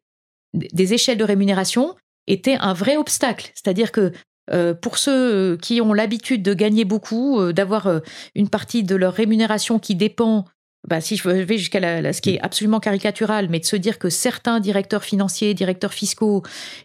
[0.54, 1.96] des échelles de rémunération,
[2.28, 3.52] était un vrai obstacle.
[3.56, 4.14] C'est-à-dire que
[4.54, 8.02] euh, pour ceux qui ont l'habitude de gagner beaucoup, d'avoir
[8.36, 10.46] une partie de leur rémunération qui dépend,
[10.88, 11.80] bah, si je vais jusqu'à
[12.14, 16.44] ce qui est absolument caricatural, mais de se dire que certains directeurs financiers, directeurs fiscaux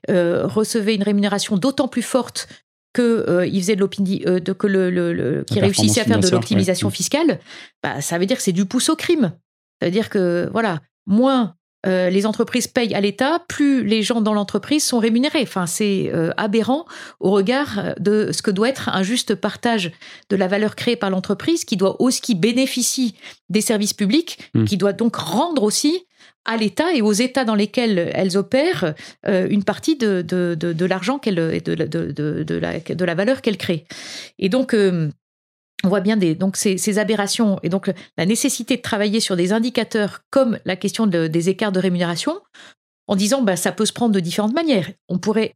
[0.09, 2.49] recevaient une rémunération d'autant plus forte
[2.93, 7.39] que ils faisaient de de, que le, qui réussissaient à faire de l'optimisation fiscale,
[7.83, 9.33] bah, ça veut dire que c'est du pouce au crime.
[9.81, 11.55] Ça veut dire que voilà, moins
[11.87, 15.43] euh, les entreprises payent à l'État, plus les gens dans l'entreprise sont rémunérés.
[15.43, 16.87] Enfin, c'est euh, aberrant
[17.21, 19.91] au regard de ce que doit être un juste partage
[20.31, 23.17] de la valeur créée par l'entreprise, qui doit aussi qui bénéficie
[23.49, 24.65] des services publics, mmh.
[24.65, 26.07] qui doit donc rendre aussi
[26.45, 28.95] à l'État et aux États dans lesquels elles opèrent
[29.27, 33.87] euh, une partie de, de, l'argent qu'elle de, de, la, de la valeur qu'elles créent.
[34.39, 34.75] Et donc
[35.85, 39.53] on voit bien des, donc ces, aberrations et donc la nécessité de travailler sur des
[39.53, 42.41] indicateurs comme la question des écarts de rémunération
[43.09, 44.91] en disant bah, ça peut se prendre de différentes manières.
[45.09, 45.55] On pourrait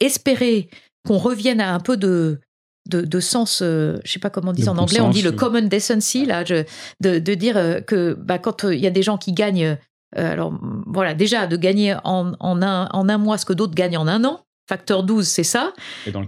[0.00, 0.68] espérer
[1.06, 2.40] qu'on revienne à un peu de,
[2.88, 5.62] de, sens, euh, je sais pas comment on dit en anglais, on dit le common
[5.62, 9.32] decency, là, de, dire euh, que bah, quand euh, il y a des gens qui
[9.32, 9.76] gagnent,
[10.16, 13.98] alors voilà, déjà de gagner en, en, un, en un mois ce que d'autres gagnent
[13.98, 15.72] en un an, Facteur 12, c'est ça.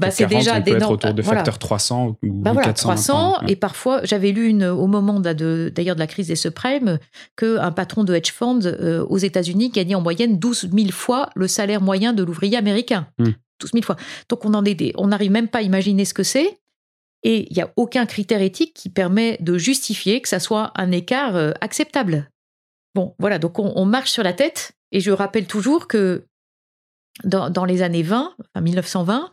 [0.00, 4.00] bah, c'est déjà des être autour de facteur 300 ou bah, voilà, 300 et parfois
[4.05, 6.98] j'avais lu une au moment d'ailleurs de, la crise des subprimes
[7.37, 11.29] que un patron de hedge fund euh, aux États-Unis gagnait en moyenne 12 000 fois
[11.35, 13.09] le salaire moyen de l'ouvrier américain.
[13.18, 13.33] Hmm.
[13.61, 13.96] 12 000 fois.
[14.31, 16.59] Donc on en est on n'arrive même pas à imaginer ce que c'est.
[17.22, 20.90] Et il n'y a aucun critère éthique qui permet de justifier que ça soit un
[20.90, 22.31] écart euh, acceptable.
[22.94, 24.72] Bon, voilà, donc on, marche sur la tête.
[24.92, 26.24] Et je rappelle toujours que
[27.25, 29.31] dans, les années 20, enfin 1920,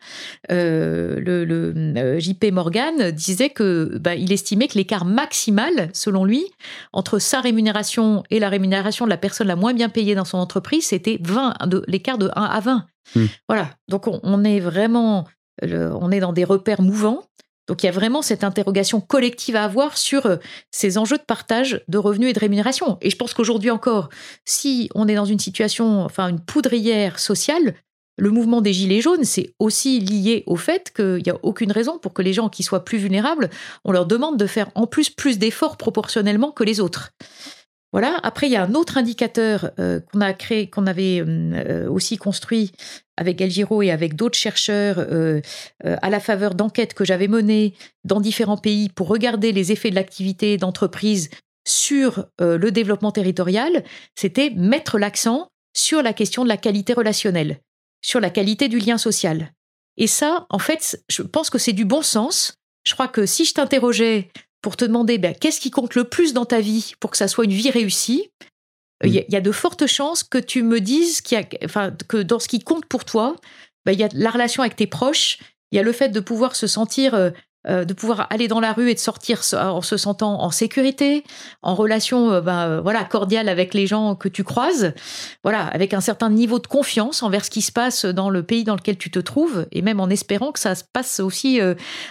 [0.51, 6.45] euh, le, euh, JP Morgan disait que bah, il estimait que l'écart maximal, selon lui,
[6.93, 10.37] entre sa rémunération et la rémunération de la personne la moins bien payée dans son
[10.37, 11.53] entreprise, c'était 20,
[11.87, 12.85] l'écart de 1 à 20.
[13.15, 13.25] Hmm.
[13.47, 15.25] Voilà, donc on, est vraiment,
[15.61, 17.23] on est dans des repères mouvants.
[17.67, 20.37] Donc il y a vraiment cette interrogation collective à avoir sur euh,
[20.71, 22.97] ces enjeux de partage de revenus et de rémunération.
[23.01, 24.09] Et je pense qu'aujourd'hui encore,
[24.45, 27.75] si on est dans une situation, enfin une poudrière sociale,
[28.17, 31.99] le mouvement des Gilets jaunes, c'est aussi lié au fait qu'il n'y a aucune raison
[31.99, 33.49] pour que les gens qui soient plus vulnérables,
[33.85, 37.11] on leur demande de faire en plus plus d'efforts proportionnellement que les autres.
[37.97, 38.19] Voilà.
[38.21, 42.17] Après, il y a un autre indicateur euh, qu'on a créé, qu'on avait euh, aussi
[42.17, 42.71] construit
[43.17, 45.41] avec El Giro et avec d'autres chercheurs euh,
[45.83, 49.95] à la faveur d'enquêtes que j'avais menées dans différents pays pour regarder les effets de
[49.95, 51.31] l'activité d'entreprise
[51.67, 53.83] sur le développement territorial.
[54.13, 57.61] C'était mettre l'accent sur la question de la qualité relationnelle,
[58.03, 59.53] sur la qualité du lien social.
[59.97, 62.53] Et ça, en fait, je pense que c'est du bon sens.
[62.83, 64.29] Je crois que si je t'interrogeais
[64.61, 67.27] pour te demander ben, qu'est-ce qui compte le plus dans ta vie pour que ça
[67.27, 68.31] soit une vie réussie,
[69.03, 72.47] il y, a de fortes chances que tu me dises a, enfin, que dans ce
[72.47, 73.35] qui compte pour toi,
[73.85, 75.37] ben, il y a la relation avec tes proches,
[75.71, 77.13] il y a le fait de pouvoir se sentir
[77.67, 80.51] euh, euh, de pouvoir aller dans la rue et de sortir en se sentant en
[80.51, 81.23] sécurité,
[81.61, 84.93] en relation euh, ben, voilà cordiale avec les gens que tu croises,
[85.43, 88.63] voilà avec un certain niveau de confiance envers ce qui se passe dans le pays
[88.63, 91.59] dans lequel tu te trouves et même en espérant que ça se passe aussi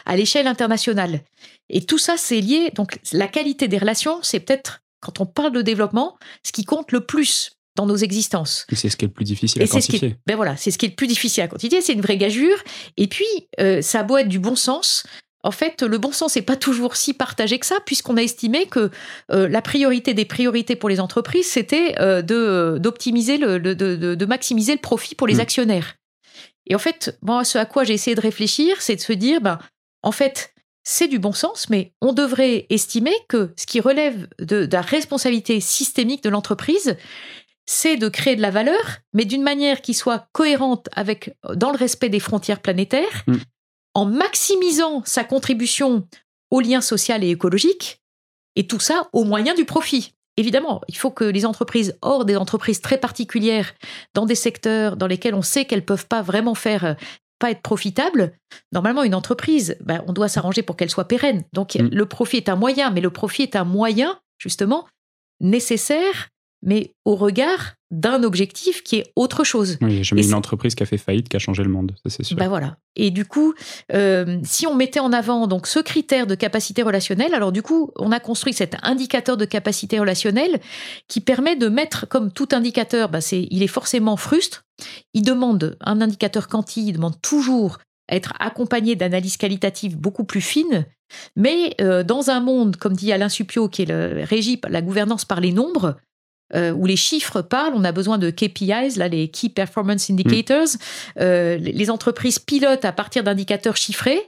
[0.07, 1.21] à l'échelle internationale.
[1.69, 2.71] Et tout ça, c'est lié.
[2.75, 6.93] Donc, la qualité des relations, c'est peut-être, quand on parle de développement, ce qui compte
[6.93, 8.67] le plus dans nos existences.
[8.73, 10.17] Et c'est ce qui est le plus difficile à quantifier.
[10.27, 11.81] ben voilà, c'est ce qui est le plus difficile à quantifier.
[11.83, 12.59] C'est une vraie gageure.
[12.97, 13.27] Et puis,
[13.61, 15.05] euh, ça a beau être du bon sens.
[15.47, 18.67] En fait, le bon sens n'est pas toujours si partagé que ça, puisqu'on a estimé
[18.67, 18.91] que
[19.31, 24.27] euh, la priorité des priorités pour les entreprises, c'était euh, de d'optimiser le, de, de,
[24.27, 25.41] maximiser le profit pour les mm.
[25.41, 25.95] actionnaires.
[26.67, 29.41] Et en fait, moi, ce à quoi j'ai essayé de réfléchir, c'est de se dire,
[29.41, 29.61] ben,
[30.03, 34.69] en fait, c'est du bon sens, mais on devrait estimer que ce qui relève de,
[34.71, 36.97] la responsabilité systémique de l'entreprise,
[37.67, 41.79] c'est de créer de la valeur, mais d'une manière qui soit cohérente avec, dans le
[41.79, 43.37] respect des frontières planétaires, mm.
[43.97, 46.07] En maximisant sa contribution
[46.51, 48.03] au lien social et écologique,
[48.55, 50.13] et tout ça au moyen du profit.
[50.37, 53.73] Évidemment, il faut que les entreprises, hors des entreprises très particulières,
[54.13, 56.97] dans des secteurs dans lesquels on sait qu'elles ne peuvent pas vraiment faire
[57.39, 58.33] pas être profitable,
[58.71, 61.45] normalement, une entreprise, ben, on doit s'arranger pour qu'elle soit pérenne.
[61.55, 61.89] Donc, mm.
[61.89, 64.87] le profit est un moyen, mais le profit est un moyen, justement,
[65.41, 66.29] nécessaire
[66.63, 69.79] mais au regard d'un objectif qui est autre chose.
[69.81, 72.25] Oui, j'ai une entreprise qui a fait faillite, qui a changé le monde, ça c'est
[72.25, 72.37] sûr.
[72.37, 72.79] Ben voilà.
[72.97, 73.55] Et du coup,
[73.93, 77.93] euh, si on mettait en avant donc ce critère de capacité relationnelle, alors du coup,
[77.97, 80.61] on a construit cet indicateur de capacité relationnelle
[81.07, 84.65] qui permet de mettre, comme tout indicateur, c'est, il est forcément frustre.
[85.15, 90.41] Il demande un indicateur quanti, il demande toujours à être accompagné d'analyses qualitatives beaucoup plus
[90.41, 90.87] fines.
[91.37, 95.25] Mais euh, dans un monde, comme dit Alain Supio, qui est le, régi la gouvernance
[95.25, 95.97] par les nombres,
[96.55, 100.67] euh, où les chiffres parlent, on a besoin de KPIs, là, les Key Performance Indicators.
[100.67, 101.21] Mm.
[101.21, 104.21] Euh, les entreprises pilotent à partir d'indicateurs chiffrés.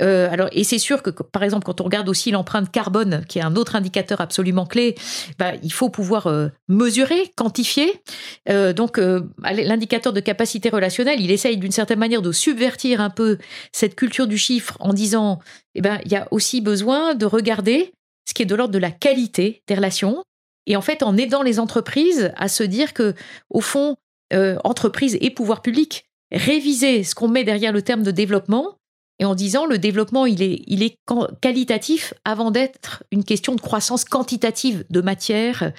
[0.00, 3.38] Euh, alors, et c'est sûr que, par exemple, quand on regarde aussi l'empreinte carbone, qui
[3.38, 4.94] est un autre indicateur absolument clé,
[5.38, 6.32] bah, il faut pouvoir
[6.68, 8.02] mesurer, quantifier.
[8.48, 13.36] donc, l'indicateur de capacité relationnelle, il essaye d'une certaine manière de subvertir un peu
[13.70, 15.40] cette culture du chiffre en disant,
[15.74, 17.92] eh ben, il y a aussi besoin de regarder
[18.24, 20.24] ce qui est de l'ordre de la qualité des relations,
[20.66, 23.14] et en fait, en aidant les entreprises à se dire que,
[23.50, 23.96] au fond,
[24.32, 28.78] euh, entreprises et pouvoir public, réviser ce qu'on met derrière le terme de développement,
[29.18, 30.96] et en disant le développement, il est, il est
[31.40, 35.72] qualitatif avant d'être une question de croissance quantitative de matière,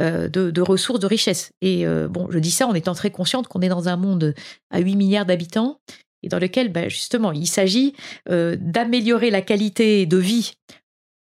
[0.00, 1.52] euh, de, ressources, de richesses.
[1.60, 4.34] Et euh, bon, je dis ça en étant très consciente qu'on est dans un monde
[4.70, 5.78] à 8 milliards d'habitants
[6.22, 7.94] et dans lequel, ben, justement, il s'agit
[8.26, 10.52] d'améliorer la qualité de vie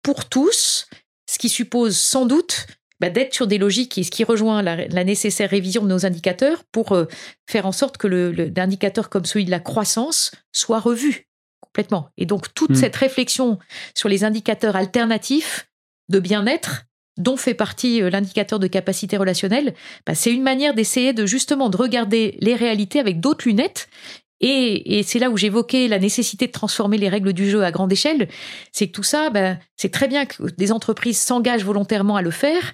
[0.03, 0.87] pour tous,
[1.29, 2.67] ce qui suppose sans doute
[3.03, 6.63] bah, d'être sur des logiques, et ce qui rejoint la, nécessaire révision de nos indicateurs
[6.71, 7.05] pour euh,
[7.49, 11.27] faire en sorte que l'indicateur comme celui de la croissance soit revu
[11.59, 12.07] complètement.
[12.15, 12.75] Et donc toute hmm.
[12.75, 13.59] cette réflexion
[13.93, 15.69] sur les indicateurs alternatifs
[16.07, 16.85] de bien-être
[17.17, 19.73] dont fait partie euh, l'indicateur de capacité relationnelle,
[20.05, 23.89] bah, c'est une manière d'essayer de justement de regarder les réalités avec d'autres lunettes
[24.39, 27.91] et, c'est là où j'évoquais la nécessité de transformer les règles du jeu à grande
[27.91, 28.27] échelle.
[28.73, 32.31] C'est que tout ça, ben, c'est très bien que des entreprises s'engagent volontairement à le
[32.31, 32.73] faire,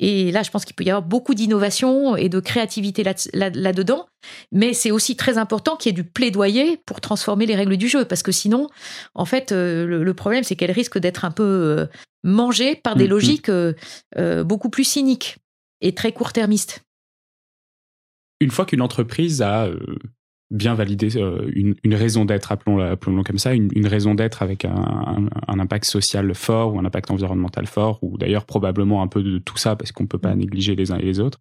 [0.00, 4.06] Et là, je pense qu'il peut y avoir beaucoup d'innovation et de créativité là-dedans.
[4.50, 7.86] mais c'est aussi très important qu'il y ait du plaidoyer pour transformer les règles du
[7.86, 8.06] jeu.
[8.06, 8.68] Parce que sinon,
[9.14, 11.86] en fait, euh, le, problème, c'est qu'elles risquent d'être un peu euh,
[12.24, 13.10] mangées par des mm, mm.
[13.10, 13.74] logiques euh,
[14.42, 15.36] beaucoup plus cyniques
[15.82, 16.82] et très court-termistes.
[18.40, 19.68] Une fois qu'une entreprise a
[20.50, 24.42] bien valider euh, une, une, raison d'être, appelons-le appelons comme ça, une, une raison d'être
[24.42, 29.06] avec un, un, impact social fort ou un impact environnemental fort, ou d'ailleurs probablement un
[29.06, 31.38] peu de tout ça parce qu'on ne peut pas négliger les uns et les autres.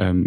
[0.00, 0.24] Euh,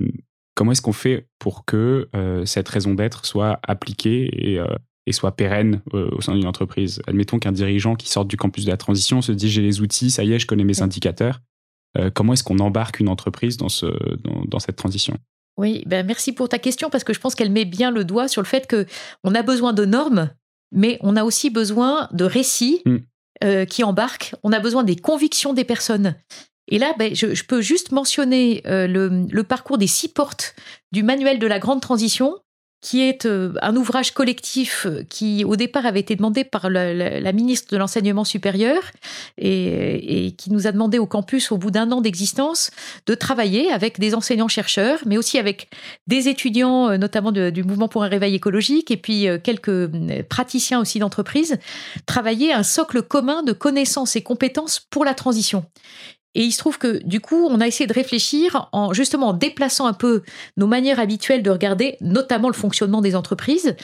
[0.55, 4.67] comment est-ce qu'on fait pour que euh, cette raison d'être soit appliquée et, euh,
[5.07, 7.01] et soit pérenne au sein d'une entreprise?
[7.07, 10.09] Admettons qu'un dirigeant qui sort du campus de la transition se dit j'ai les outils,
[10.09, 11.41] ça y est, je connais mes indicateurs.
[12.13, 13.85] comment est-ce qu'on embarque une entreprise dans, ce,
[14.17, 15.17] dans, dans cette transition?
[15.57, 18.27] Oui, ben merci pour ta question parce que je pense qu'elle met bien le doigt
[18.27, 18.85] sur le fait que
[19.23, 20.29] on a besoin de normes,
[20.71, 22.97] mais on a aussi besoin de récits mm.
[23.43, 24.35] euh, qui embarquent.
[24.43, 26.15] On a besoin des convictions des personnes.
[26.67, 30.55] Et là, ben, je, peux juste mentionner euh, le, le, parcours des six portes
[30.91, 32.35] du manuel de la grande transition,
[32.81, 37.31] qui est euh, un ouvrage collectif euh, qui, au départ, avait été demandé par la,
[37.31, 38.79] ministre de l'Enseignement supérieur
[39.37, 42.69] et, qui nous a demandé au campus, au bout d'un an d'existence,
[43.07, 45.69] de travailler avec des enseignants-chercheurs, mais aussi avec
[46.05, 49.89] des étudiants, euh, notamment du mouvement pour un réveil écologique, et puis quelques
[50.29, 51.57] praticiens aussi d'entreprise,
[52.05, 55.65] travailler un socle commun de connaissances et compétences pour la transition.
[56.35, 59.33] Et il se trouve que du coup, on a essayé de réfléchir en justement en
[59.33, 60.21] déplaçant un peu
[60.57, 63.75] nos manières habituelles de regarder, notamment le fonctionnement des entreprises,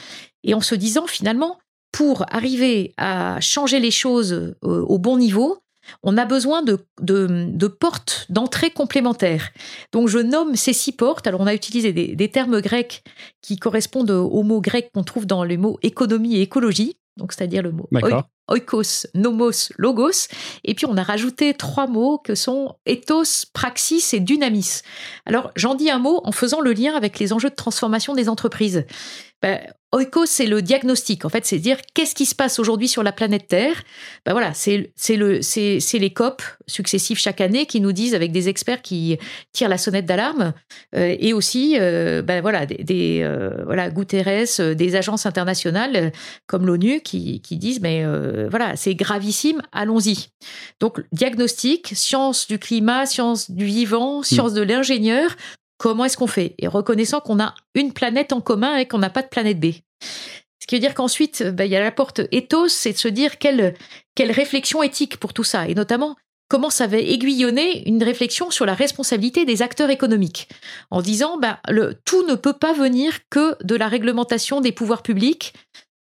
[0.44, 1.58] et en se disant finalement,
[1.90, 5.58] pour arriver à changer les choses euh, au bon niveau,
[6.04, 9.50] on a besoin de, de, portes d'entrée complémentaires.
[9.92, 11.26] Donc je nomme ces six portes.
[11.26, 13.02] Alors on a utilisé des, des termes grecs
[13.40, 17.62] qui correspondent aux mots grecs qu'on trouve dans les mots économie et écologie donc c'est-à-dire
[17.62, 17.88] le mot
[18.48, 20.28] oikos, nomos, logos.
[20.64, 24.82] Et puis on a rajouté trois mots que sont ethos, praxis et dynamis.
[25.26, 28.28] Alors j'en dis un mot en faisant le lien avec les enjeux de transformation des
[28.28, 28.84] entreprises.
[29.42, 29.60] Ben,
[29.94, 31.26] Oikos, c'est le diagnostic.
[31.26, 33.82] En fait, c'est dire qu'est-ce qui se passe aujourd'hui sur la planète Terre.
[34.24, 38.32] Ben voilà, c'est le c'est c'est les COP successifs chaque année qui nous disent avec
[38.32, 39.18] des experts qui
[39.52, 40.54] tirent la sonnette d'alarme
[40.96, 46.12] euh, et aussi euh, ben voilà des, des euh, voilà Guterres, des agences internationales
[46.46, 48.02] comme l'ONU qui qui disent mais
[48.48, 50.28] voilà c'est gravissime, allons-y.
[50.80, 55.36] Donc diagnostic, science du climat, science du vivant, science de l'ingénieur,
[55.82, 56.54] Comment est-ce qu'on fait?
[56.60, 59.72] Et reconnaissant qu'on a une planète en commun et qu'on n'a pas de planète B.
[60.60, 63.08] Ce qui veut dire qu'ensuite, ben, il y a la porte ethos, c'est de se
[63.08, 63.74] dire quelle,
[64.14, 66.14] quelle réflexion éthique pour tout ça, et notamment
[66.46, 70.48] comment ça va aiguillonner une réflexion sur la responsabilité des acteurs économiques,
[70.92, 75.02] en disant ben, le, tout ne peut pas venir que de la réglementation des pouvoirs
[75.02, 75.52] publics,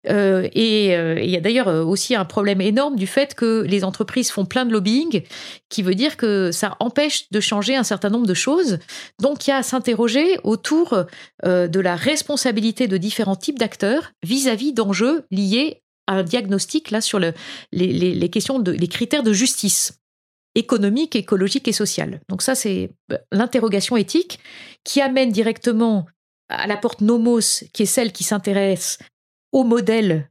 [0.09, 3.63] euh, et euh, il y a d'ailleurs euh, aussi un problème énorme du fait que
[3.63, 5.23] les entreprises font plein de lobbying,
[5.69, 8.79] qui veut dire que ça empêche de changer un certain nombre de choses.
[9.21, 11.05] Donc il y a à s'interroger autour
[11.43, 17.19] de la responsabilité de différents types d'acteurs vis-à-vis d'enjeux liés à un diagnostic là sur
[17.19, 17.33] le,
[17.71, 19.99] les, questions les critères de justice
[20.55, 22.21] économique, écologique et sociale.
[22.29, 22.91] Donc ça c'est
[23.31, 24.39] l'interrogation éthique
[24.83, 26.05] qui amène directement
[26.49, 28.99] à la porte nomos, qui est celle qui s'intéresse
[29.55, 30.29] aux modèles,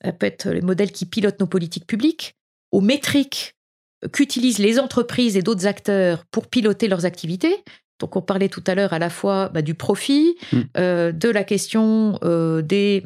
[0.00, 2.36] ça peut être les modèles qui pilotent nos politiques publiques,
[2.70, 3.56] aux métriques
[4.12, 7.64] qu'utilisent les entreprises et d'autres acteurs pour piloter leurs activités.
[7.98, 10.60] Donc on parlait tout à l'heure à la fois bah, du profit, hmm.
[10.76, 13.04] euh, de la question euh, des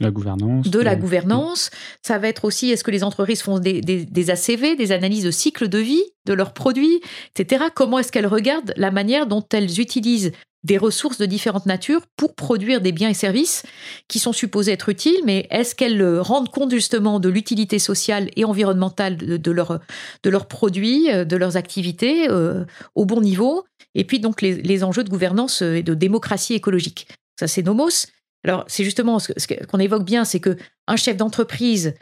[0.00, 0.68] la gouvernance.
[0.68, 1.70] De la gouvernance.
[2.02, 5.30] Ça va être aussi, est-ce que les entreprises font des, des, ACV, des analyses de
[5.30, 7.00] cycle de vie de leurs produits,
[7.34, 7.64] etc.
[7.74, 10.32] Comment est-ce qu'elles regardent la manière dont elles utilisent
[10.64, 13.62] des ressources de différentes natures pour produire des biens et services
[14.08, 18.44] qui sont supposés être utiles, mais est-ce qu'elles rendent compte justement de l'utilité sociale et
[18.44, 19.54] environnementale de, de,
[20.22, 24.56] de leurs produits, euh, de leurs activités euh, au bon niveau Et puis donc les,
[24.56, 27.08] les, enjeux de gouvernance euh, et de démocratie écologique.
[27.38, 28.08] Ça, c'est Nomos.
[28.44, 29.32] Alors, c'est justement ce
[29.66, 31.94] qu'on évoque bien, c'est que un chef d'entreprise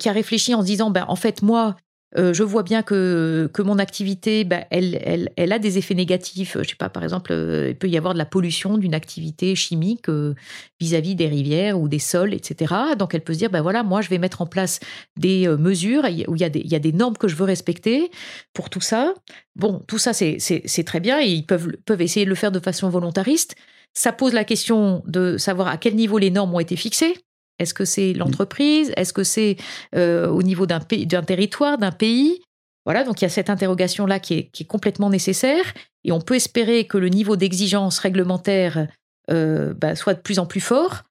[0.00, 1.76] qui a réfléchi en se disant, ben, en fait, moi,
[2.16, 5.94] euh, je vois bien que, que mon activité, bah, elle, elle, elle, a des effets
[5.94, 6.56] négatifs.
[6.58, 9.54] Je sais pas, par exemple, euh, il peut y avoir de la pollution d'une activité
[9.54, 10.34] chimique euh,
[10.80, 12.74] vis-à-vis des rivières ou des sols, etc.
[12.98, 14.80] Donc, elle peut se dire, ben voilà, moi, je vais mettre en place
[15.18, 17.44] des mesures où il y, a des, il y a des normes que je veux
[17.44, 18.10] respecter
[18.54, 19.12] pour tout ça.
[19.54, 22.60] Bon, tout ça, c'est très bien et ils peuvent, peuvent essayer de le faire de
[22.60, 23.54] façon volontariste.
[23.94, 27.16] Ça pose la question de savoir à quel niveau les normes ont été fixées.
[27.58, 28.18] Est-ce que c'est mmh.
[28.18, 28.92] l'entreprise?
[28.96, 29.56] Est-ce que c'est
[29.94, 32.40] euh, au niveau d'un d'un territoire, d'un pays?
[32.84, 35.74] Voilà, donc il y a cette interrogation-là qui est, complètement nécessaire.
[36.04, 38.86] Et on peut espérer que le niveau d'exigence réglementaire
[39.30, 41.02] euh, bah, soit de plus en plus fort.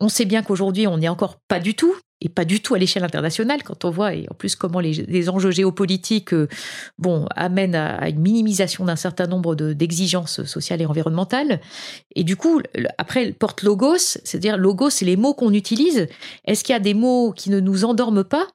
[0.00, 1.94] On sait bien qu'aujourd'hui, on n'y est encore pas du tout.
[2.20, 5.28] Et pas du tout à l'échelle internationale quand on voit et en plus comment les,
[5.28, 6.48] enjeux géopolitiques euh,
[6.98, 11.60] bon amènent à, une minimisation d'un certain nombre d'exigences sociales et environnementales
[12.14, 12.60] et du coup
[12.98, 16.08] après porte logos c'est-à-dire logos c'est les mots qu'on utilise
[16.44, 18.46] est-ce qu'il y a des mots qui ne nous endorment pas?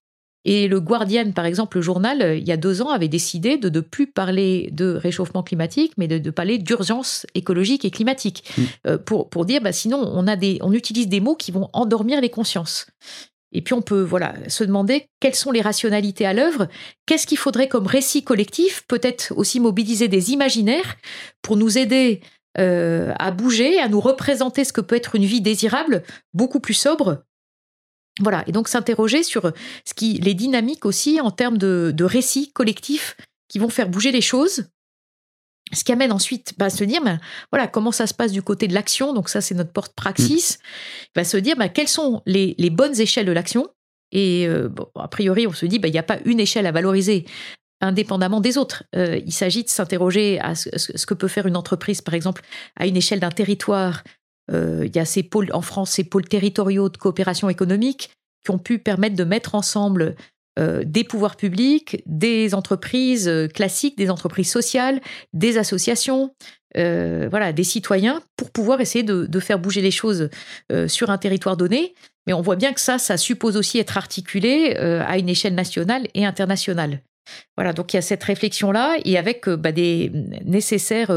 [0.47, 3.57] Et le Guardian, par exemple, le journal, euh, il y a deux ans, avait décidé
[3.57, 8.61] de ne plus parler de réchauffement climatique, mais de, parler d'urgence écologique et climatique, mmh.
[8.88, 11.68] euh, pour, pour dire, bah, sinon, on, a des, on utilise des mots qui vont
[11.74, 12.86] endormir les consciences.
[13.56, 14.08] Et puis on peut
[14.49, 16.68] se demander quelles sont les rationalités à l'œuvre,
[17.06, 20.97] qu'est-ce qu'il faudrait comme récit collectif, peut-être aussi mobiliser des imaginaires
[21.41, 22.20] pour nous aider
[22.58, 26.03] euh, à bouger, à nous représenter ce que peut être une vie désirable,
[26.34, 27.24] beaucoup plus sobre.
[28.20, 29.53] Voilà, et donc s'interroger sur
[29.86, 33.16] ce qui, les dynamiques aussi en termes de récits collectifs
[33.47, 34.68] qui vont faire bouger les choses
[35.74, 37.18] ce qui amène ensuite bah, à se dire, bah,
[37.51, 39.13] voilà, comment ça se passe du côté de l'action.
[39.13, 40.59] Donc ça, c'est notre porte-praxis.
[41.16, 43.68] Va se dire, bah, quelles sont les, bonnes échelles de l'action.
[44.11, 47.26] Et euh, a priori, on se dit, il n'y a pas une échelle à valoriser
[47.82, 48.84] indépendamment des autres.
[48.95, 52.41] Euh, il s'agit de s'interroger à ce, que peut faire une entreprise, par exemple,
[52.76, 54.03] à une échelle d'un territoire.
[54.51, 58.11] Euh, il y a ces pôles, en France, ces pôles territoriaux de coopération économique
[58.43, 60.16] qui ont pu permettre de mettre ensemble
[60.58, 65.01] euh, des pouvoirs publics, des entreprises euh, classiques, des entreprises sociales,
[65.34, 66.34] des associations,
[66.78, 70.30] euh, voilà, des citoyens, pour pouvoir essayer de, faire bouger les choses
[70.88, 71.93] sur un territoire donné.
[72.26, 76.08] Mais on voit bien que ça, ça suppose aussi être articulé à une échelle nationale
[76.16, 77.01] et internationale.
[77.56, 80.12] Voilà, donc il y a cette réflexion-là et avec bah, des
[80.43, 81.12] nécessaires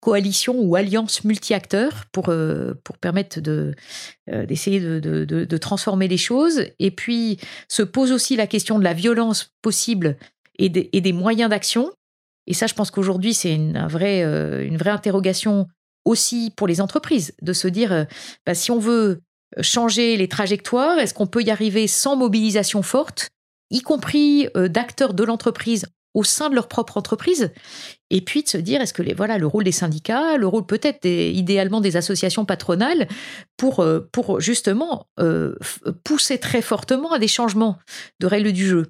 [0.00, 3.74] coalition ou alliance multi-acteurs pour, euh, pour permettre de,
[4.30, 6.66] euh, d'essayer de, de, transformer les choses.
[6.78, 7.38] Et puis
[7.68, 10.16] se pose aussi la question de la violence possible
[10.58, 11.90] et, et des moyens d'action.
[12.46, 15.66] Et ça, je pense qu'aujourd'hui, c'est une, euh, une vraie interrogation
[16.04, 18.06] aussi pour les entreprises, de se dire,
[18.46, 19.20] bah, si on veut
[19.60, 23.28] changer les trajectoires, est-ce qu'on peut y arriver sans mobilisation forte,
[23.70, 25.84] y compris d'acteurs de l'entreprise
[26.14, 27.52] au sein de leur propre entreprise
[28.10, 30.66] et puis de se dire est-ce que les, voilà le rôle des syndicats, le rôle
[30.66, 33.08] peut-être idéalement des associations patronales
[33.56, 35.54] pour euh, pour justement euh,
[36.04, 37.78] pousser très fortement à des changements
[38.20, 38.86] de règles du jeu.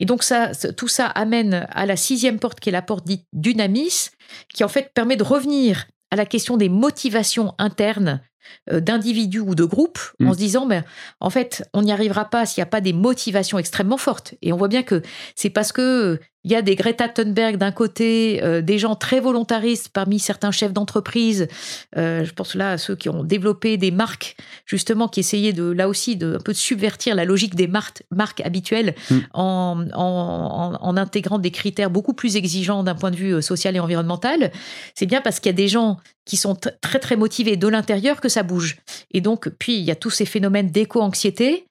[0.00, 3.26] Et donc ça, tout ça amène à la sixième porte qui est la porte dite
[3.32, 4.08] dynamis,
[4.54, 8.20] qui en fait permet de revenir à la question des motivations internes
[8.70, 10.32] euh, d'individus ou de groupes en mm.
[10.32, 10.82] se disant mais
[11.20, 14.52] en fait on n'y arrivera pas s'il n'y a pas des motivations extrêmement fortes et
[14.52, 15.02] on voit bien que
[15.36, 19.20] c'est parce que il y a des Greta Thunberg d'un côté, euh, des gens très
[19.20, 21.48] volontaristes parmi certains chefs d'entreprise.
[21.96, 25.64] Euh, je pense là à ceux qui ont développé des marques justement qui essayaient de
[25.64, 29.18] là aussi de un peu de subvertir la logique des marques, marques habituelles mm.
[29.34, 33.80] en, en, en, intégrant des critères beaucoup plus exigeants d'un point de vue social et
[33.80, 34.50] environnemental.
[34.94, 38.20] C'est bien parce qu'il y a des gens qui sont très très motivés de l'intérieur
[38.20, 38.78] que ça bouge.
[39.10, 41.66] Et donc, puis il y a tous ces phénomènes d'éco-anxiété.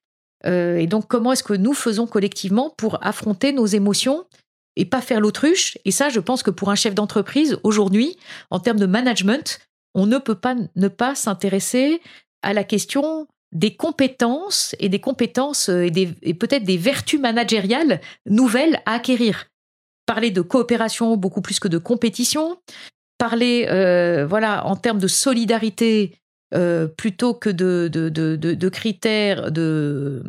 [0.46, 4.26] Euh, et donc, comment est-ce que nous faisons collectivement pour affronter nos émotions
[4.80, 8.16] et pas faire l'autruche Et ça, je pense que pour un chef d'entreprise, aujourd'hui,
[8.50, 9.60] en termes de management,
[9.94, 12.02] on ne peut pas ne pas s'intéresser
[12.42, 15.90] à la question des compétences et des compétences euh,
[16.22, 19.48] et, peut-être des vertus managériales nouvelles à acquérir.
[20.06, 22.58] Parler de coopération beaucoup plus que de compétition,
[23.18, 26.16] parler euh, voilà en termes de solidarité
[26.54, 30.24] euh, plutôt que de, de, de, de critères de,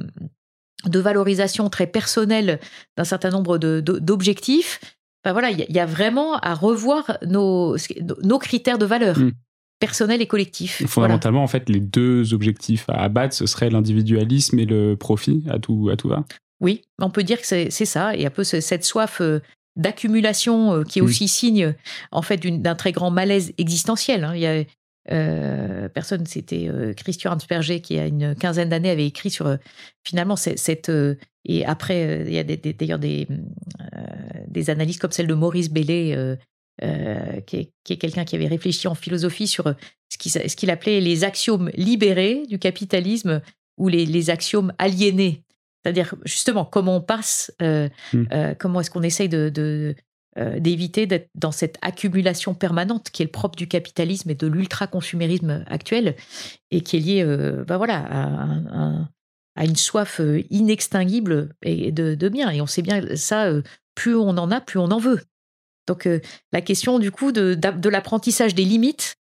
[0.86, 2.60] de valorisation très personnelle
[2.96, 4.80] d'un certain nombre d'objectifs.
[5.24, 7.76] Enfin, voilà, il y, a vraiment à revoir nos,
[8.22, 9.18] nos critères de valeur.
[9.18, 9.32] Hmm.
[9.78, 10.86] personnels et collectifs.
[10.86, 15.58] Fondamentalement, en fait, les deux objectifs à abattre, ce serait l'individualisme et le profit à
[15.58, 16.24] tout, à tout va.
[16.60, 19.40] Oui, on peut dire que c'est ça, et un peu cette soif euh,
[19.76, 21.74] d'accumulation euh, qui est aussi signe
[22.12, 24.24] en fait d'un très grand malaise existentiel.
[24.24, 24.32] Hein.
[24.34, 24.64] Il y a
[25.10, 29.56] euh, personne, c'était euh, Christian Hansperger qui a une quinzaine d'années avait écrit sur
[30.04, 30.90] finalement cette,
[31.44, 33.26] et après il y a d'ailleurs des,
[34.48, 36.36] des, analyses comme celle de Maurice Bellet
[37.46, 39.74] qui est, qui est quelqu'un qui avait réfléchi en philosophie sur
[40.10, 43.40] ce qu'il appelait les axiomes libérés du capitalisme
[43.78, 45.42] ou les, les axiomes aliénés.
[45.82, 47.88] C'est-à-dire justement comment on passe, euh,
[48.32, 49.94] euh, comment est-ce qu'on essaye de, euh,
[50.58, 55.64] d'éviter d'être dans cette accumulation permanente qui est le propre du capitalisme et de l'ultra-consumérisme
[55.66, 56.16] actuel
[56.70, 59.06] et qui est lié bah voilà,
[59.56, 60.20] à, une soif
[60.50, 62.50] inextinguible et de, de bien.
[62.50, 63.52] Et on sait bien ça,
[63.94, 65.20] plus on en a, plus on en veut.
[65.86, 66.08] Donc
[66.52, 69.16] la question du coup de, de l'apprentissage des limites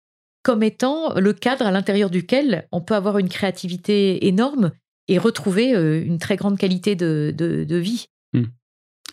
[0.46, 4.70] comme étant le cadre à l'intérieur duquel on peut avoir une créativité énorme
[5.08, 8.06] et retrouver euh, une très grande qualité de, de, vie.
[8.32, 8.44] Hmm.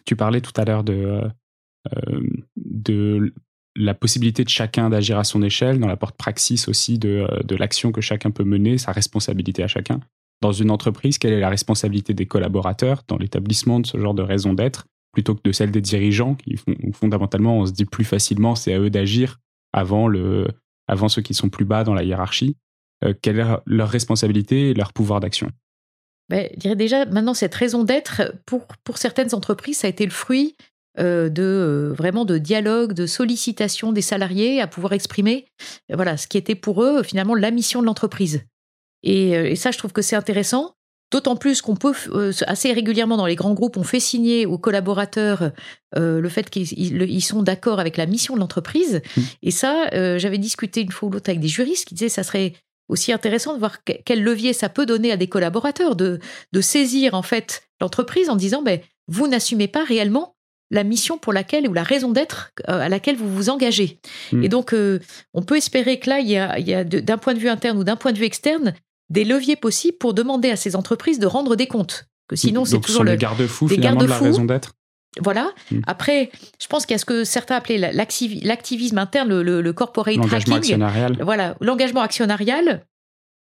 [0.06, 1.30] Tu parlais tout à l'heure de, euh, euh,
[2.56, 3.34] de
[3.76, 7.56] la possibilité de chacun d'agir à son échelle, dans la porte praxis aussi de, de
[7.56, 10.00] l'action que chacun peut mener, sa responsabilité à chacun.
[10.44, 14.22] dans une entreprise, quelle est la responsabilité des collaborateurs dans l'établissement de ce genre de
[14.22, 18.04] raison d'être, plutôt que de celle des dirigeants, qui font, fondamentalement, on se dit plus
[18.04, 19.40] facilement, c'est à eux d'agir
[19.72, 20.10] avant,
[20.88, 22.58] avant ceux qui sont plus bas dans la hiérarchie.
[23.06, 25.50] Euh, quelle est leur responsabilité et leur pouvoir d'action?
[26.30, 30.04] Ben, Je dirais déjà, maintenant, cette raison d'être, pour, pour certaines entreprises, ça a été
[30.04, 30.56] le fruit
[31.00, 35.48] euh, de euh, vraiment de dialogue, de sollicitation des salariés à pouvoir exprimer
[35.91, 38.44] voilà ce qui était pour eux finalement la mission de l'entreprise.
[39.02, 40.76] Et, euh, et, ça, je trouve que c'est intéressant.
[41.12, 41.94] D'autant plus qu'on peut
[42.48, 45.52] assez régulièrement dans les grands groupes, on fait signer aux collaborateurs
[45.96, 49.00] le fait qu'ils sont d'accord avec la mission de l'entreprise.
[49.16, 49.22] Mmh.
[49.44, 52.54] Et ça, j'avais discuté une fois ou l'autre avec des juristes qui disaient ça serait
[52.89, 56.20] aussi intéressant de voir quel levier ça peut donner à des collaborateurs de,
[56.52, 60.33] de saisir en fait l'entreprise en disant ben, vous n'assumez pas réellement
[60.74, 64.00] la mission pour laquelle ou la raison d'être euh, à laquelle vous vous engagez.
[64.32, 64.44] Hmm.
[64.44, 65.00] Et donc, euh,
[65.34, 67.96] on peut espérer que là, il y a, d'un point de vue interne ou d'un
[67.96, 68.74] point de vue externe,
[69.10, 72.08] des leviers possibles pour demander à ces entreprises de rendre des comptes.
[72.28, 74.74] Que sinon, c'est toujours le garde-fou finalement de la raison d'être.
[75.22, 75.52] Voilà.
[75.70, 75.82] Hmm.
[75.86, 80.16] Après, je pense qu'il y a ce que certains appelaient l'activisme interne, le, le corporate
[80.16, 81.18] L'engagement actionnarial.
[81.22, 82.84] Voilà, l'engagement actionnarial.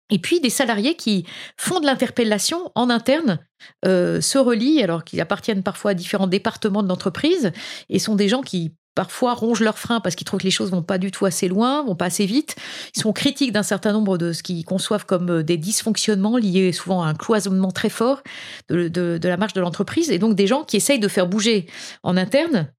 [0.09, 1.25] Et puis des salariés qui
[1.57, 3.39] font de l'interpellation en interne,
[3.85, 7.51] euh, se relient, alors qu'ils appartiennent parfois à différents départements de l'entreprise,
[7.89, 10.71] et sont des gens qui parfois rongent leurs freins parce qu'ils trouvent que les choses
[10.71, 12.55] vont pas du tout assez loin, vont pas assez vite.
[12.95, 16.71] Ils sont critiques d'un certain nombre de ce qu'ils conçoivent comme euh, des dysfonctionnements liés
[16.71, 18.23] souvent à un cloisonnement très fort
[18.69, 21.67] de, de la marche de l'entreprise, et donc des gens qui essayent de faire bouger
[22.01, 22.71] en interne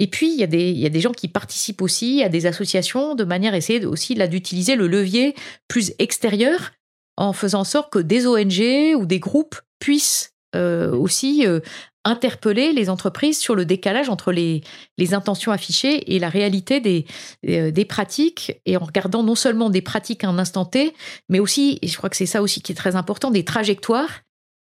[0.00, 2.30] et puis, il y, a des, il y a des gens qui participent aussi à
[2.30, 5.34] des associations de manière à essayer aussi d'utiliser le levier
[5.68, 6.72] plus extérieur
[7.18, 11.60] en faisant en sorte que des ONG ou des groupes puissent euh, aussi euh,
[12.06, 14.62] interpeller les entreprises sur le décalage entre les,
[14.96, 17.04] les intentions affichées et la réalité des,
[17.46, 20.94] euh, des pratiques, et en regardant non seulement des pratiques à un instant T,
[21.28, 24.22] mais aussi, et je crois que c'est ça aussi qui est très important, des trajectoires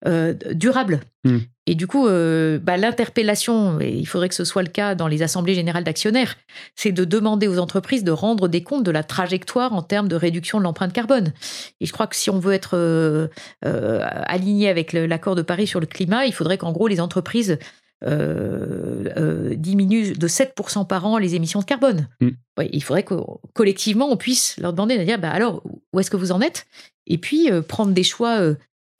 [0.05, 0.99] euh, durable.
[1.23, 1.37] Hmm.
[1.65, 5.07] Et du coup, euh, bah, l'interpellation, et il faudrait que ce soit le cas dans
[5.07, 6.35] les assemblées générales d'actionnaires,
[6.75, 10.17] c'est de demander aux entreprises de rendre des comptes de la trajectoire en termes de
[10.17, 11.31] réduction de l'empreinte carbone.
[11.79, 13.29] Et je crois que si on veut être euh,
[13.63, 17.57] aligné avec l'accord de Paris sur le climat, il faudrait qu'en gros les entreprises
[18.05, 22.09] diminuent de 7% par an les émissions de carbone.
[22.19, 22.31] Hmm.
[22.73, 23.15] il faudrait que
[23.53, 26.65] collectivement on puisse leur demander de dire bah alors où est-ce que vous en êtes?
[27.07, 28.41] Et puis prendre des choix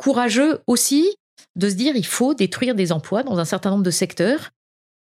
[0.03, 1.15] courageux aussi
[1.55, 4.49] de se dire il faut détruire des emplois dans un certain nombre de secteurs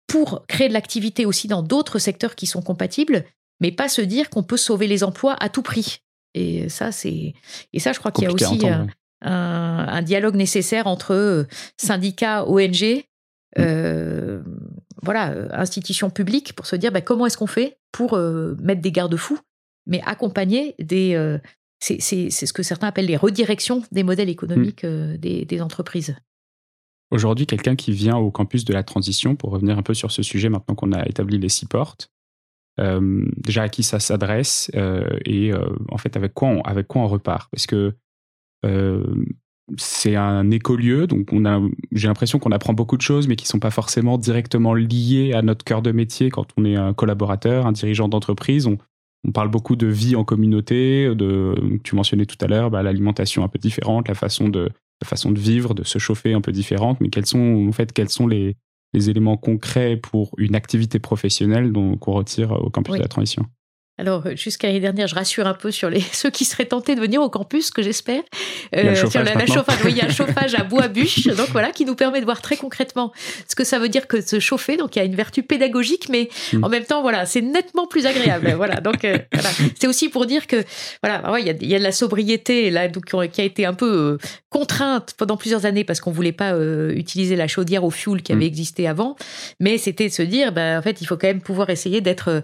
[0.07, 3.23] pour créer de l'activité aussi dans d'autres secteurs qui sont compatibles,
[3.61, 5.99] mais pas se dire qu'on peut sauver les emplois à tout prix.
[6.33, 7.33] Et ça, c'est
[7.71, 8.59] et ça, je crois qu'il y a aussi
[9.21, 11.43] un, dialogue nécessaire entre euh,
[11.77, 13.01] syndicats, ONG, mm.
[13.59, 14.41] euh,
[15.01, 18.91] voilà, institutions publiques, pour se dire bah, comment est-ce qu'on fait pour euh, mettre des
[18.91, 19.39] garde-fous,
[19.85, 21.15] mais accompagner des,
[21.79, 21.99] c'est
[22.29, 24.87] ce que certains appellent les redirections des modèles économiques hmm.
[24.87, 26.15] euh, des, entreprises.
[27.11, 30.21] Aujourd'hui, quelqu'un qui vient au campus de la transition, pour revenir un peu sur ce
[30.21, 32.11] sujet maintenant qu'on a établi les six portes,
[32.79, 35.51] euh, déjà à qui ça s'adresse euh, et
[35.89, 37.49] en fait avec quoi on, avec quoi on repart?
[37.51, 37.95] Parce que
[39.77, 41.61] c'est un écolieu, donc on a,
[41.91, 45.41] j'ai l'impression qu'on apprend beaucoup de choses, mais qui sont pas forcément directement liées à
[45.41, 48.67] notre cœur de métier quand on est un collaborateur, un dirigeant d'entreprise.
[48.67, 48.77] On,
[49.27, 53.43] on parle beaucoup de vie en communauté, de, tu mentionnais tout à l'heure bah, l'alimentation
[53.43, 54.69] un peu différente, la façon, de,
[55.01, 57.91] la façon de vivre, de se chauffer un peu différente, mais quels sont en fait
[57.91, 58.55] quels sont les,
[58.93, 63.45] les éléments concrets pour une activité professionnelle qu'on retire au campus de la transition?
[63.99, 67.01] Alors, jusqu'à l'année dernière, je rassure un peu sur les, ceux qui seraient tentés de
[67.01, 68.21] venir au campus, que j'espère.
[68.73, 71.71] Euh, sur la, chauffage, oui, il y a un chauffage à bois bûche, donc voilà,
[71.71, 73.11] qui nous permet de voir très concrètement
[73.47, 74.77] ce que ça veut dire que se chauffer.
[74.77, 76.63] Donc, il y a une vertu pédagogique, mais hmm.
[76.63, 78.53] en même temps, voilà, c'est nettement plus agréable.
[78.55, 79.49] voilà, donc euh, voilà.
[79.77, 80.63] c'est aussi pour dire que
[81.03, 83.65] voilà, il y a, il y a de la sobriété là, donc qui a été
[83.65, 84.17] un peu euh,
[84.49, 88.31] contrainte pendant plusieurs années parce qu'on voulait pas euh, utiliser la chaudière au fioul qui
[88.31, 88.47] avait hmm.
[88.47, 89.15] existé avant,
[89.59, 92.41] mais c'était de se dire, ben, en fait, il faut quand même pouvoir essayer d'être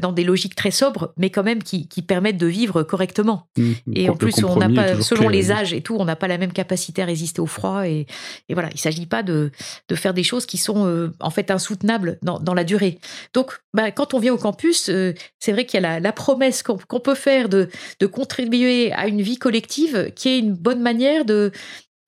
[0.00, 3.48] dans des logiques très sobre, mais quand même qui, qui permettent de vivre correctement.
[3.56, 6.28] Mmh, et en plus, on n'a pas, selon les âges et tout, on n'a pas
[6.28, 7.86] la même capacité à résister au froid.
[7.86, 8.06] Et,
[8.48, 9.50] et voilà, il s'agit pas de,
[9.88, 12.98] de faire des choses qui sont euh, en fait insoutenables dans, dans la durée.
[13.34, 16.12] Donc, bah, quand on vient au campus, euh, c'est vrai qu'il y a la, la
[16.12, 17.68] promesse qu'on peut faire de,
[18.00, 21.52] de contribuer à une vie collective qui est une bonne manière de,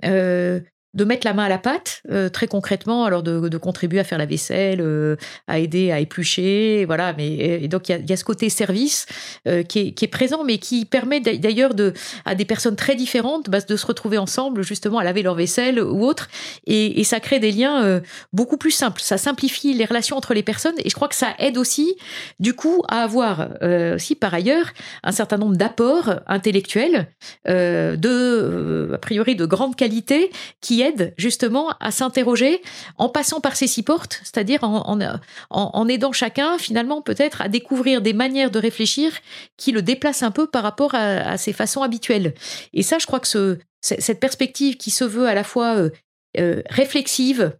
[0.04, 0.60] euh,
[0.94, 4.18] de mettre la main à la pâte, euh, très concrètement, alors de, contribuer à faire
[4.18, 5.16] la vaisselle, euh,
[5.46, 7.12] à aider à éplucher, voilà.
[7.12, 9.06] Mais et donc il y a, ce côté service
[9.46, 11.92] euh, qui, est, présent, mais qui permet d'ailleurs de
[12.24, 15.80] à des personnes très différentes bah, de se retrouver ensemble justement à laver leur vaisselle
[15.80, 16.28] ou autre,
[16.66, 18.02] et, ça crée des liens
[18.34, 19.00] beaucoup plus simples.
[19.00, 21.96] Ça simplifie les relations entre les personnes, et je crois que ça aide aussi,
[22.38, 23.48] du coup, à avoir
[23.94, 24.66] aussi par ailleurs
[25.02, 27.08] un certain nombre d'apports intellectuels
[27.46, 30.30] de a priori de grande qualité
[30.60, 32.62] qui aide justement à s'interroger
[32.96, 38.12] en passant par ces six portes, c'est-à-dire en, aidant chacun finalement peut-être à découvrir des
[38.12, 39.12] manières de réfléchir
[39.56, 42.34] qui le déplacent un peu par rapport à, ses façons habituelles.
[42.72, 45.90] Et ça, je crois que ce, cette perspective qui se veut à la fois euh,
[46.38, 47.56] euh, réflexive,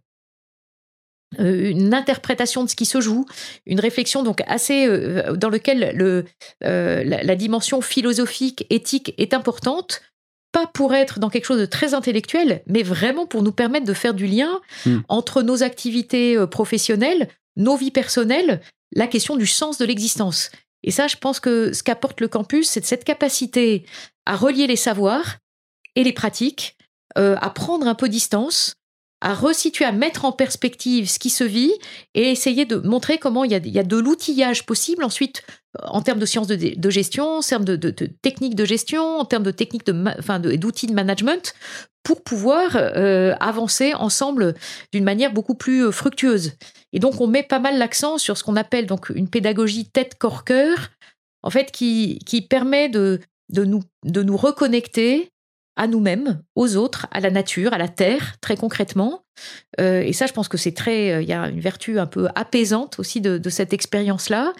[1.39, 3.25] euh, une interprétation de ce qui se joue,
[3.65, 4.87] une réflexion donc assez
[5.35, 6.25] dans lequel le,
[6.61, 10.01] la, dimension philosophique, éthique est importante,
[10.51, 13.93] pas pour être dans quelque chose de très intellectuel, mais vraiment pour nous permettre de
[13.93, 14.99] faire du lien hmm.
[15.07, 18.61] entre nos activités euh, professionnelles, nos vies personnelles,
[18.93, 20.49] la question du sens de l'existence.
[20.83, 23.85] Et ça, je pense que ce qu'apporte le campus, c'est cette capacité
[24.25, 25.37] à relier les savoirs
[25.95, 26.77] et les pratiques,
[27.17, 28.75] euh, à prendre un peu distance,
[29.21, 31.73] à resituer, à mettre en perspective ce qui se vit
[32.13, 35.43] et essayer de montrer comment il y a, il y a de l'outillage possible ensuite
[35.83, 37.75] en termes de sciences de, gestion, en termes de,
[38.21, 41.53] techniques de gestion, en termes de techniques de, enfin, d'outils de management,
[42.03, 44.55] pour pouvoir euh, avancer ensemble
[44.91, 46.53] d'une manière beaucoup plus euh, fructueuse.
[46.93, 50.15] Et donc, on met pas mal l'accent sur ce qu'on appelle donc une pédagogie tête
[50.17, 50.89] corps cœur,
[51.43, 55.31] en fait, qui, qui permet de, de, nous, de nous reconnecter
[55.79, 59.23] à nous-mêmes, aux autres, à la nature, à la terre, très concrètement.
[59.79, 61.13] Euh, et ça, je pense que c'est très.
[61.13, 64.51] Euh, il y a une vertu un peu apaisante aussi de, cette expérience-là.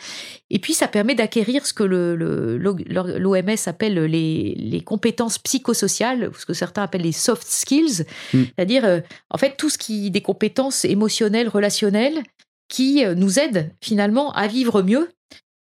[0.49, 6.84] Et puis, ça permet d'acquérir ce que l'OMS appelle les, compétences psychosociales, ce que certains
[6.84, 8.43] appellent les soft skills, mm.
[8.55, 10.09] c'est-à-dire, euh, en fait, tout ce qui.
[10.11, 12.24] des compétences émotionnelles, relationnelles,
[12.70, 15.09] qui nous aident finalement à vivre mieux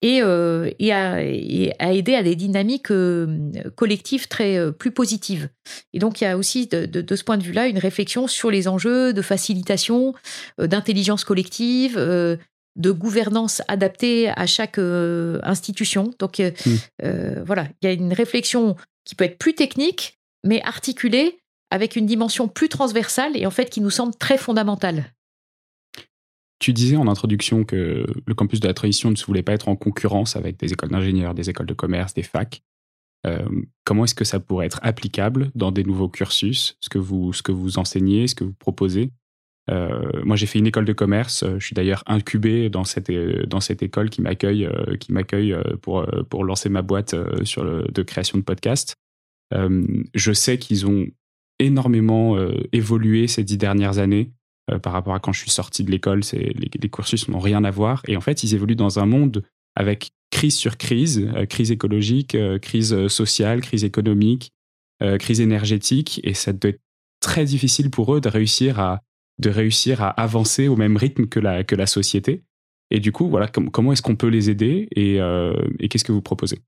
[0.03, 1.23] et, euh, et, à,
[1.93, 5.49] aider à des dynamiques euh, collectives très euh, plus positives.
[5.93, 8.51] Et donc il y a aussi de, de, ce point de vue-là une réflexion sur
[8.51, 10.15] les enjeux de facilitation,
[10.59, 16.13] d'intelligence collective, de gouvernance adaptée à chaque institution.
[16.19, 17.43] Donc mmh.
[17.45, 21.39] voilà, il y a une réflexion qui peut être plus technique, mais articulée
[21.71, 25.05] avec une dimension plus transversale et en fait qui nous semble très fondamentale.
[26.61, 29.77] Tu disais en introduction que le campus de la transition ne voulait pas être en
[29.77, 32.63] concurrence avec des écoles d'ingénieurs, des écoles de commerce, des facs.
[33.27, 33.49] Euh,
[33.85, 37.43] comment est-ce que ça pourrait être applicable dans des nouveaux cursus, ce que vous, ce
[37.43, 39.11] que vous enseignez, ce que vous proposez
[39.71, 41.47] euh, Moi, j'ai fait une école de commerce.
[41.59, 44.69] Je suis d'ailleurs incubé dans cette, dans cette école qui m'accueille,
[45.01, 48.97] qui m'accueille pour, pour lancer ma boîte sur de création de podcasts.
[49.51, 51.07] je sais qu'ils ont
[51.59, 52.37] énormément
[52.73, 54.31] évolué ces dix dernières années.
[54.71, 56.21] Euh, par rapport à quand je suis sorti de l'école.
[56.33, 58.03] Les, les cursus n'ont rien à voir.
[58.09, 59.43] Et en fait, ils évoluent dans un monde
[59.75, 64.53] avec crise sur crise, euh, crise écologique, euh, crise sociale, crise économique,
[65.19, 66.21] crise énergétique.
[66.25, 66.81] Et ça doit être
[67.21, 69.01] très difficile pour eux de réussir à,
[70.11, 72.43] avancer au même rythme que la, société.
[72.91, 76.61] Et du coup, voilà, comment est-ce qu'on peut les aider et qu'est-ce que vous proposez?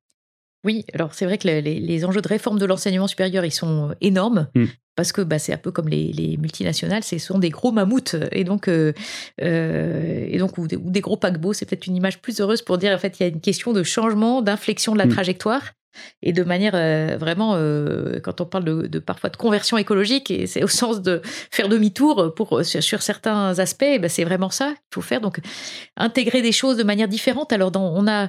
[0.64, 4.48] Oui, alors c'est vrai que les, enjeux de réforme de l'enseignement supérieur, ils sont énormes.
[4.54, 8.16] Mm parce que bah, c'est un peu comme les, multinationales, ce sont des gros mammouths
[8.30, 8.92] et donc euh,
[9.40, 12.94] euh, et donc ou des, gros paquebots, c'est peut-être une image plus heureuse pour dire
[12.94, 15.10] en fait il y a une question de changement, d'inflexion de la mm.
[15.10, 15.72] trajectoire
[16.22, 17.52] et de manière euh, vraiment
[18.22, 22.34] quand on parle de, parfois de conversion écologique et c'est au sens de faire demi-tour
[22.34, 25.40] pour sur, certains aspects, bah, c'est vraiment ça qu'il faut faire donc
[25.96, 27.52] intégrer des choses de manière différente.
[27.52, 28.28] Alors dans, on a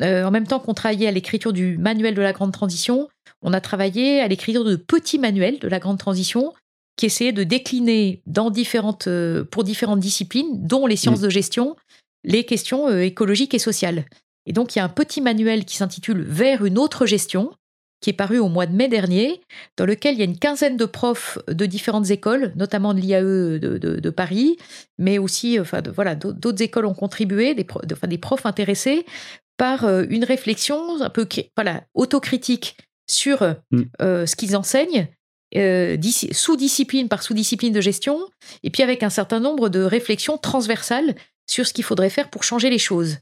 [0.00, 3.08] en même temps qu'on travaillait à l'écriture du manuel de la grande transition,
[3.42, 6.52] on a travaillé à l'écriture de petits manuels de la grande transition
[6.96, 11.24] qui essayaient de décliner dans différentes, euh, pour différentes disciplines, dont les sciences mm.
[11.24, 11.76] de gestion,
[12.24, 14.04] les questions euh, écologiques et sociales.
[14.46, 17.52] Et donc, il y a un petit manuel qui s'intitule Vers une autre gestion,
[18.00, 19.40] qui est paru au mois de mai dernier,
[19.76, 23.58] dans lequel il y a une quinzaine de profs de différentes écoles, notamment de l'IAE
[23.60, 24.56] de, Paris,
[24.98, 29.06] mais aussi, enfin, voilà, d'autres écoles ont contribué, des, enfin, des profs intéressés
[29.62, 33.82] par euh, une réflexion un peu, voilà, autocritique sur mm.
[34.00, 35.06] euh, ce qu'ils enseignent,
[35.54, 35.96] euh,
[36.32, 38.18] sous-discipline par sous-discipline de gestion,
[38.64, 41.14] et puis avec un certain nombre de réflexions transversales
[41.48, 43.18] sur ce qu'il faudrait faire pour changer les choses.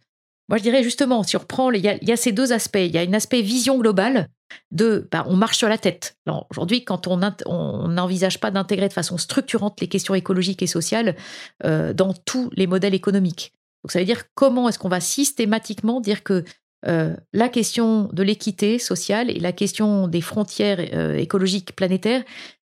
[0.49, 2.79] Moi, je dirais justement, si on reprend, il y, a, ces deux aspects.
[2.79, 4.27] Il y a un aspect vision globale
[4.71, 6.17] de, bah, on marche sur la tête.
[6.51, 11.17] Aujourd'hui, quand on n'envisage pas d'intégrer de façon structurante les questions écologiques et sociales
[11.67, 13.53] euh, dans tous les modèles économiques.
[13.85, 16.45] Donc, ça veut dire comment est-ce qu'on va systématiquement dire que
[16.87, 22.25] euh, la question de l'équité sociale et la question des frontières euh, écologiques planétaires,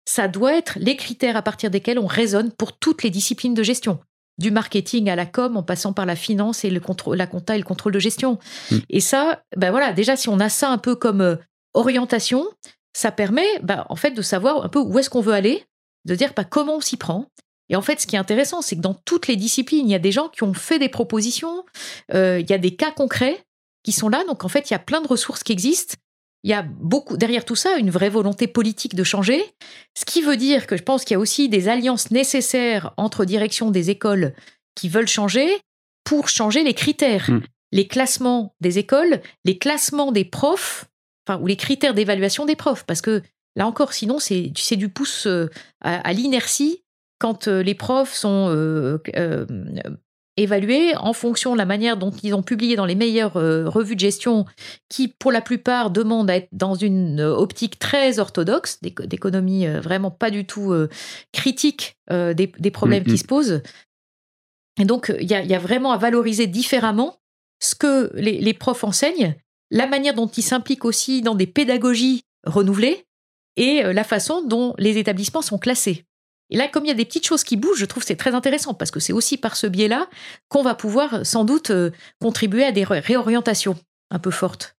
[0.05, 3.63] ça doit être les critères à partir desquels on raisonne pour toutes les disciplines de
[3.63, 3.99] gestion
[4.39, 7.55] du marketing à la com, en passant par la finance et le contrôle, la compta
[7.55, 8.39] et le contrôle de gestion.
[8.71, 8.77] Mm.
[8.89, 11.35] Et ça, ben voilà, déjà si on a ça un peu comme euh,
[11.73, 12.47] orientation,
[12.93, 15.65] ça permet, ben, en fait, de savoir un peu où est-ce qu'on veut aller,
[16.05, 17.25] de dire pas bah, comment on s'y prend.
[17.69, 19.95] Et en fait, ce qui est intéressant, c'est que dans toutes les disciplines, il y
[19.95, 21.65] a des gens qui ont fait des propositions,
[22.13, 23.43] euh, il y a des cas concrets
[23.83, 24.23] qui sont là.
[24.25, 25.95] Donc en fait, il y a plein de ressources qui existent.
[26.43, 29.43] Il y a beaucoup derrière tout ça une vraie volonté politique de changer,
[29.93, 33.25] ce qui veut dire que je pense qu'il y a aussi des alliances nécessaires entre
[33.25, 34.33] directions des écoles
[34.73, 35.59] qui veulent changer
[36.05, 37.41] pour changer les critères, mm.
[37.73, 40.85] les classements des écoles, les classements des profs,
[41.27, 43.21] enfin ou les critères d'évaluation des profs, parce que
[43.57, 45.49] là encore, sinon c'est du pouce euh,
[45.81, 46.83] à, l'inertie
[47.19, 48.97] quand euh, les profs sont euh,
[50.39, 53.95] évalués en fonction de la manière dont ils ont publié dans les meilleures euh, revues
[53.95, 54.45] de gestion,
[54.87, 59.81] qui pour la plupart demandent à être dans une euh, optique très orthodoxe, d'économie euh,
[59.81, 60.73] vraiment pas du tout
[61.31, 63.17] critique des, problèmes qui mm-hmm.
[63.17, 63.61] se posent.
[64.79, 67.17] Et donc, il y, a, vraiment à valoriser différemment
[67.59, 69.35] ce que les, les profs enseignent,
[69.71, 73.05] la manière dont ils s'impliquent aussi dans des pédagogies renouvelées
[73.57, 76.05] et la façon dont les établissements sont classés.
[76.49, 78.33] Et là, comme il y a des petites choses qui bougent, je trouve c'est très
[78.33, 80.07] intéressant parce que c'est aussi par ce biais-là
[80.47, 83.75] qu'on va pouvoir sans doute euh, contribuer à des réorientations
[84.09, 84.75] un peu fortes.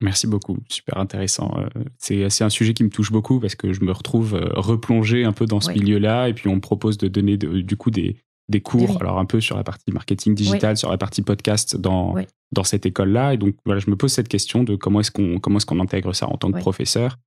[0.00, 1.56] Merci beaucoup, super intéressant.
[1.58, 5.22] Euh, c'est un sujet qui me touche beaucoup parce que je me retrouve euh, replongé
[5.22, 8.16] un peu dans ce milieu-là et puis on me propose de donner du coup des,
[8.48, 12.16] des cours, alors un peu sur la partie marketing digital, sur la partie podcast dans,
[12.50, 13.34] dans cette école-là.
[13.34, 15.78] Et donc voilà, je me pose cette question de comment est-ce qu'on comment est-ce qu'on
[15.78, 17.18] intègre ça en tant que professeur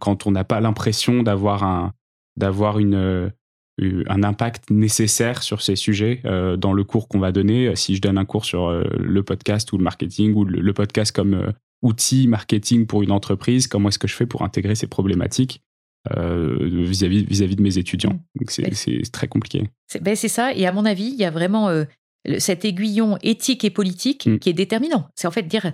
[0.00, 1.92] quand on n'a pas l'impression d'avoir un,
[2.38, 3.30] d'avoir une
[3.80, 7.76] euh, un impact nécessaire sur ces sujets euh, dans le cours qu'on va donner.
[7.76, 11.14] Si je donne un cours sur euh, le podcast ou le marketing ou le, podcast
[11.14, 15.62] comme outil marketing pour une entreprise, comment est-ce que je fais pour intégrer ces problématiques
[16.10, 18.18] vis-à-vis vis-à-vis de mes étudiants?
[18.34, 19.68] Donc c'est très compliqué.
[20.00, 20.54] Ben, c'est ça.
[20.54, 21.68] Et à mon avis, il y a vraiment
[22.38, 24.38] cet aiguillon éthique et politique mm.
[24.38, 25.08] qui est déterminant.
[25.14, 25.72] C'est en fait dire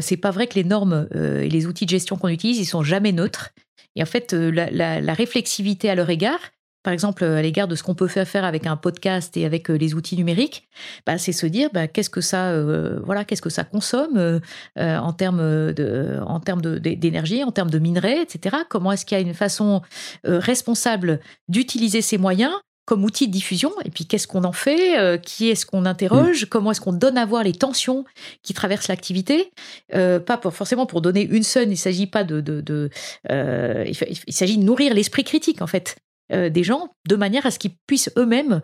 [0.00, 2.82] c'est pas vrai que les normes et les outils de gestion qu'on utilise, ils sont
[2.82, 3.54] jamais neutres.
[3.98, 6.38] Et en fait, euh, la, réflexivité à leur égard,
[6.84, 9.68] par exemple à l'égard de ce qu'on peut faire faire avec un podcast et avec
[9.68, 10.68] euh, les outils numériques,
[11.04, 14.40] bah, c'est se dire bah, qu'est-ce que ça, euh, voilà, qu'est-ce que ça consomme
[14.76, 18.58] en termes de, en termes d'énergie, en termes de minerais, etc.
[18.70, 19.82] Comment est-ce qu'il y a une façon
[20.24, 21.18] responsable
[21.48, 22.52] d'utiliser ces moyens
[22.88, 26.44] comme outil de diffusion Et puis, qu'est-ce qu'on en fait euh, Qui est-ce qu'on interroge
[26.44, 26.46] mm.
[26.46, 28.06] Comment est-ce qu'on donne à voir les tensions
[28.42, 29.52] qui traversent l'activité
[29.94, 32.40] euh, Pas pour, forcément pour donner une seule, il s'agit pas de...
[32.40, 32.88] de,
[33.30, 35.96] euh, il, s'agit de nourrir l'esprit critique, en fait,
[36.32, 38.62] des gens, de manière à ce qu'ils puissent eux-mêmes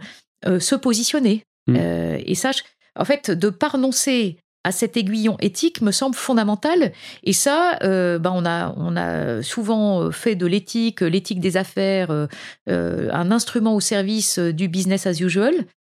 [0.59, 1.45] se positionner.
[1.66, 1.77] Mm.
[1.77, 2.53] et ça,
[2.99, 6.93] en fait, de pas renoncer à cet aiguillon éthique me semble fondamental.
[7.23, 8.33] Et ça, euh, ben
[8.77, 12.27] on, a, souvent fait de l'éthique, l'éthique des affaires, euh,
[12.69, 15.55] euh, un instrument au service du business as usual.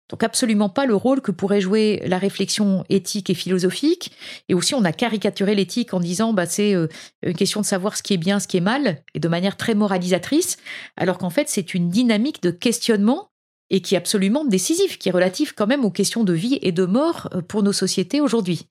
[0.08, 4.12] Donc absolument pas le rôle que pourrait jouer la réflexion éthique et philosophique.
[4.48, 8.04] Et aussi, on a caricaturé l'éthique en disant bah c'est une question de savoir ce
[8.04, 10.58] qui est bien, ce qui est mal, et de manière très moralisatrice,
[10.96, 13.30] alors qu'en fait c'est une dynamique de questionnement
[13.70, 16.72] et qui est absolument décisif, qui est relatif quand même aux questions de vie et
[16.72, 18.66] de mort euh, pour nos sociétés aujourd'hui.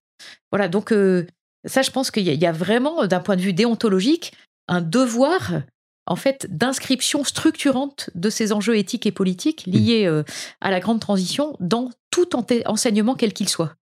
[0.52, 1.26] Voilà, donc euh,
[1.66, 4.34] ça, je pense qu'il y, a vraiment, d'un point de vue déontologique,
[4.68, 5.62] un devoir
[6.08, 9.72] en fait d'inscription structurante de ces enjeux éthiques et politiques mmh.
[9.72, 10.24] liés euh,
[10.62, 12.30] à la grande transition dans tout
[12.66, 13.76] enseignement quel qu'il soit.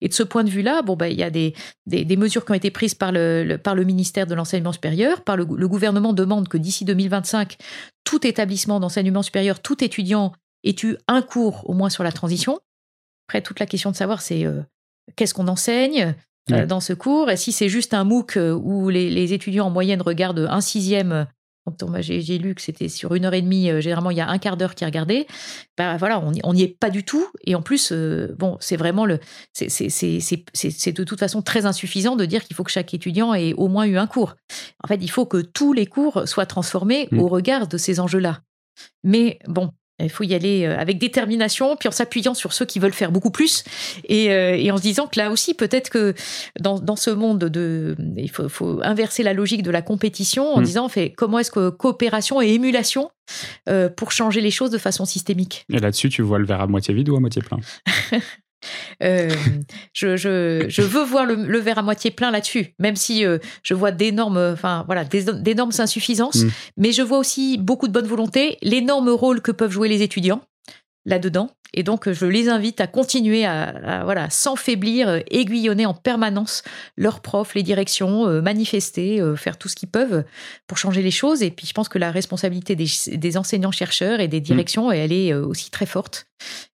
[0.00, 1.54] Et de ce point de vue-là, bon, bah, il y a des,
[1.86, 5.22] des, mesures qui ont été prises par le, par le ministère de l'Enseignement supérieur.
[5.22, 7.56] Par le, le gouvernement demande que d'ici 2025,
[8.04, 10.32] tout établissement d'enseignement supérieur, tout étudiant
[10.64, 12.60] et tu un cours au moins sur la transition.
[13.28, 14.60] Après, toute la question de savoir, c'est euh,
[15.16, 16.14] qu'est-ce qu'on enseigne
[16.50, 17.30] euh, dans ce cours?
[17.30, 21.26] Et si c'est juste un MOOC euh, où les, étudiants en moyenne regardent un sixième,
[22.00, 24.56] j'ai lu que c'était sur une heure et demie, généralement il y a un quart
[24.56, 25.28] d'heure qui regardait,
[25.78, 27.24] bah voilà, on n'y est pas du tout.
[27.46, 29.20] Et en plus, bon, c'est vraiment le.
[29.52, 33.68] C'est de toute façon très insuffisant de dire qu'il faut que chaque étudiant ait au
[33.68, 34.34] moins eu un cours.
[34.82, 37.20] En fait, il faut que tous les cours soient transformés mmh.
[37.20, 38.40] au regard de ces enjeux-là.
[39.04, 39.70] Mais bon,
[40.02, 43.12] il faut y aller euh, avec détermination, puis en s'appuyant sur ceux qui veulent faire
[43.12, 43.64] beaucoup plus,
[44.08, 46.14] et, euh, en se disant que là aussi, peut-être que
[46.60, 50.64] dans, ce monde de, il faut, inverser la logique de la compétition en mm.
[50.64, 53.10] disant, fait, comment est-ce que coopération et émulation
[53.68, 55.64] euh, pour changer les choses de façon systémique?
[55.72, 57.58] Et là-dessus, tu vois le verre à moitié vide ou à moitié plein?
[59.02, 59.30] Euh,
[59.92, 64.38] je, veux voir le, verre à moitié plein là-dessus, même si euh, je vois d'énormes,
[64.52, 66.50] enfin voilà, d'énormes insuffisances, mm.
[66.76, 70.42] mais je vois aussi beaucoup de bonne volonté, l'énorme rôle que peuvent jouer les étudiants
[71.06, 76.62] là-dedans, Et donc, je les invite à continuer à, voilà, sans faiblir, aiguillonner en permanence
[76.98, 80.24] leurs profs, les directions, manifester, faire tout ce qu'ils peuvent
[80.66, 81.42] pour changer les choses.
[81.42, 84.42] Et puis, je pense que la responsabilité des, enseignants-chercheurs et des mmh.
[84.42, 86.26] directions, elle est aussi très forte.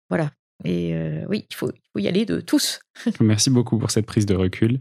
[0.09, 0.31] Voilà.
[0.65, 0.95] Et
[1.29, 2.81] oui, il faut, y aller de tous.
[3.21, 4.81] Merci beaucoup pour cette prise de recul.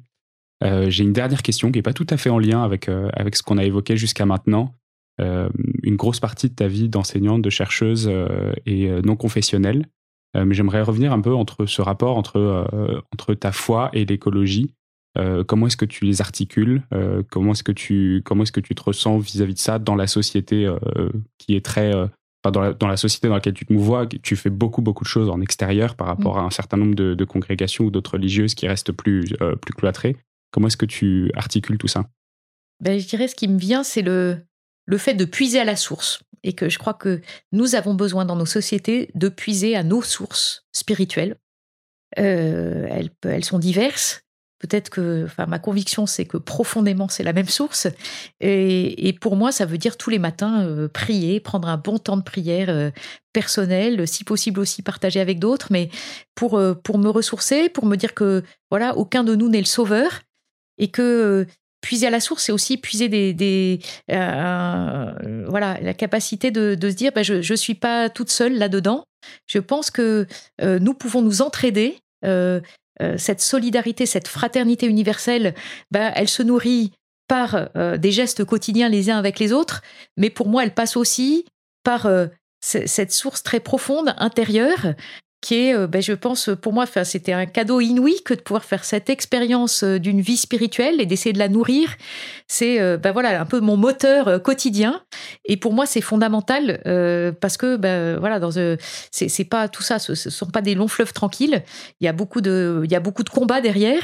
[0.64, 3.42] J'ai une dernière question qui n'est pas tout à fait en lien avec, avec ce
[3.42, 4.76] qu'on a évoqué jusqu'à maintenant.
[5.22, 5.50] Euh,
[5.84, 9.86] une grosse partie de ta vie d'enseignante, de chercheuse euh, euh, non confessionnelle.
[10.34, 12.66] mais j'aimerais revenir un peu entre ce rapport entre,
[13.14, 14.74] entre ta foi et l'écologie.
[15.48, 16.84] comment est-ce que tu les articules?
[17.30, 20.74] Comment est-ce que tu est-ce que tu te ressens vis-à-vis de ça dans la société
[21.38, 21.92] qui est très
[22.50, 25.10] dans, la, dans, la, société dans laquelle tu te mouvois, tu fais beaucoup beaucoup de
[25.10, 26.40] choses en extérieur par rapport mmh.
[26.40, 30.16] à un certain nombre de, congrégations ou d'autres religieuses qui restent plus plus cloîtrées.
[30.52, 32.06] Comment est-ce que tu articules tout ça?
[32.80, 34.40] Ben, je dirais ce qui me vient, c'est le
[34.86, 36.22] le fait de puiser à la source.
[36.44, 37.22] Et que je crois que
[37.52, 41.38] nous avons besoin dans nos sociétés de puiser à nos sources spirituelles.
[42.18, 44.24] Euh, elles, elles, sont diverses.
[44.62, 47.88] Peut-être que, enfin, ma conviction, c'est que profondément, c'est la même source.
[48.40, 52.18] Et, pour moi, ça veut dire tous les matins euh, prier, prendre un bon temps
[52.18, 52.92] de prière euh,
[53.34, 55.90] personnel, si possible aussi partagé avec d'autres, mais
[56.36, 60.22] pour, pour me ressourcer, pour me dire que, voilà, aucun de nous n'est le sauveur
[60.78, 61.48] et que
[61.82, 63.80] puiser à la source, c'est aussi puiser des,
[64.12, 69.04] euh, voilà, la capacité de, se dire, bah, je ne suis pas toute seule là-dedans.
[69.48, 70.28] Je pense que
[70.62, 71.98] euh, nous pouvons nous entraider.
[72.24, 72.62] Euh,
[73.18, 75.56] cette solidarité, cette fraternité universelle,
[75.90, 76.92] bah, elle se nourrit
[77.28, 79.82] par des gestes quotidiens les uns avec les autres,
[80.18, 81.46] mais pour moi, elle passe aussi
[81.84, 82.08] par
[82.60, 84.94] cette source très profonde, intérieure,
[85.42, 88.64] qui est, euh, ben, je pense, pour moi, c'était un cadeau inouï que de pouvoir
[88.64, 91.96] faire cette expérience euh, d'une vie spirituelle et d'essayer de la nourrir.
[92.48, 95.02] C'est, euh, ben voilà, un peu mon moteur quotidien.
[95.46, 96.80] Et pour moi, c'est fondamental
[97.42, 100.88] parce que, ben voilà, dans c'est pas tout ça, ce, ce sont pas des longs
[100.88, 101.64] fleuves tranquilles.
[102.00, 104.02] Il y a beaucoup de, il y a beaucoup de combats derrière.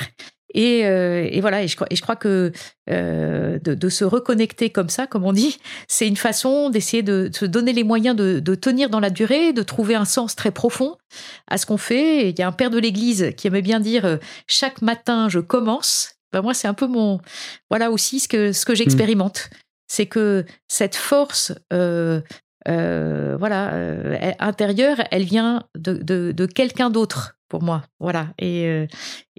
[0.55, 2.51] Euh, et, voilà, et je, crois, et je crois que
[2.89, 7.45] euh, de, se reconnecter comme ça, comme on dit, c'est une façon d'essayer de, se
[7.45, 10.95] donner les moyens de, tenir dans la durée, de trouver un sens très profond
[11.47, 12.29] à ce qu'on fait.
[12.29, 14.17] il y a un père de l'Église qui aimait bien dire euh,
[14.47, 16.13] chaque matin je commence.
[16.33, 17.21] Ben moi, c'est un peu mon
[17.69, 19.49] voilà aussi ce que ce que j'expérimente,
[19.87, 21.53] c'est que cette force
[22.69, 23.73] voilà
[24.39, 27.83] intérieure, elle vient de quelqu'un d'autre pour moi.
[27.99, 28.33] Voilà.
[28.39, 28.87] Et, euh,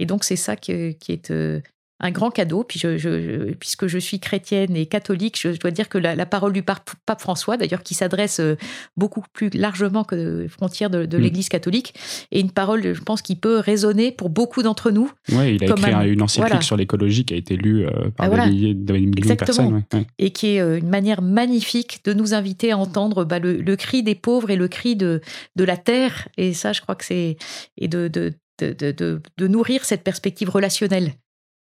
[0.05, 1.61] donc, c'est ça qui est euh,
[2.01, 2.65] un grand cadeau.
[2.65, 6.63] Puis je, puisque je suis chrétienne et catholique, je, dois dire que la, parole du
[6.63, 8.57] pape, François, d'ailleurs, qui s'adresse euh,
[8.97, 11.21] beaucoup plus largement que les frontières de, mm.
[11.21, 11.95] l'Église catholique,
[12.33, 15.11] est une parole, je pense, qui peut résonner pour beaucoup d'entre nous.
[15.31, 17.87] Oui, il a écrit une encyclique sur l'écologie qui a été lue
[18.17, 19.85] par ah, des, milliers, de personnes.
[20.19, 24.15] Et qui est une manière magnifique de nous inviter à entendre bah, le, cri des
[24.15, 25.21] pauvres et le cri de,
[25.57, 26.29] de la terre.
[26.37, 27.37] Et ça, je crois que c'est.
[27.77, 31.13] Et de, de de, de, de, nourrir cette perspective relationnelle.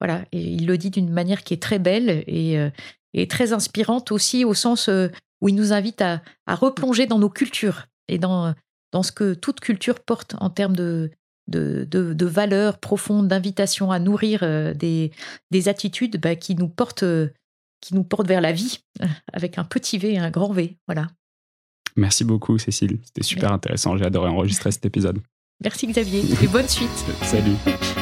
[0.03, 2.71] Voilà, et il le dit d'une manière qui est très belle et, euh,
[3.29, 5.07] très inspirante aussi au sens euh,
[5.41, 8.53] où il nous invite à, replonger dans nos cultures et dans,
[8.91, 11.13] dans ce que toute culture porte en termes de,
[11.47, 15.13] de, valeurs profondes, d'invitation à nourrir euh, des,
[15.53, 17.05] des attitudes bah, qui, nous portent,
[17.81, 18.81] qui nous portent vers la vie,
[19.33, 20.79] avec un petit V et un grand V.
[20.89, 21.07] Voilà.
[21.95, 22.99] Merci beaucoup, Cécile.
[23.05, 23.97] C'était super intéressant.
[23.97, 25.21] J'ai adoré enregistrer cet épisode.
[25.63, 26.25] Merci, Xavier.
[26.43, 26.91] Et bonne suite.
[27.23, 27.55] Salut.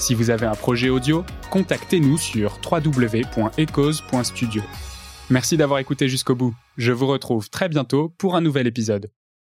[0.00, 4.62] Si vous avez un projet audio, contactez-nous sur www.ecos.studio.
[5.28, 6.54] Merci d'avoir écouté jusqu'au bout.
[6.78, 9.10] Je vous retrouve très bientôt pour un nouvel épisode.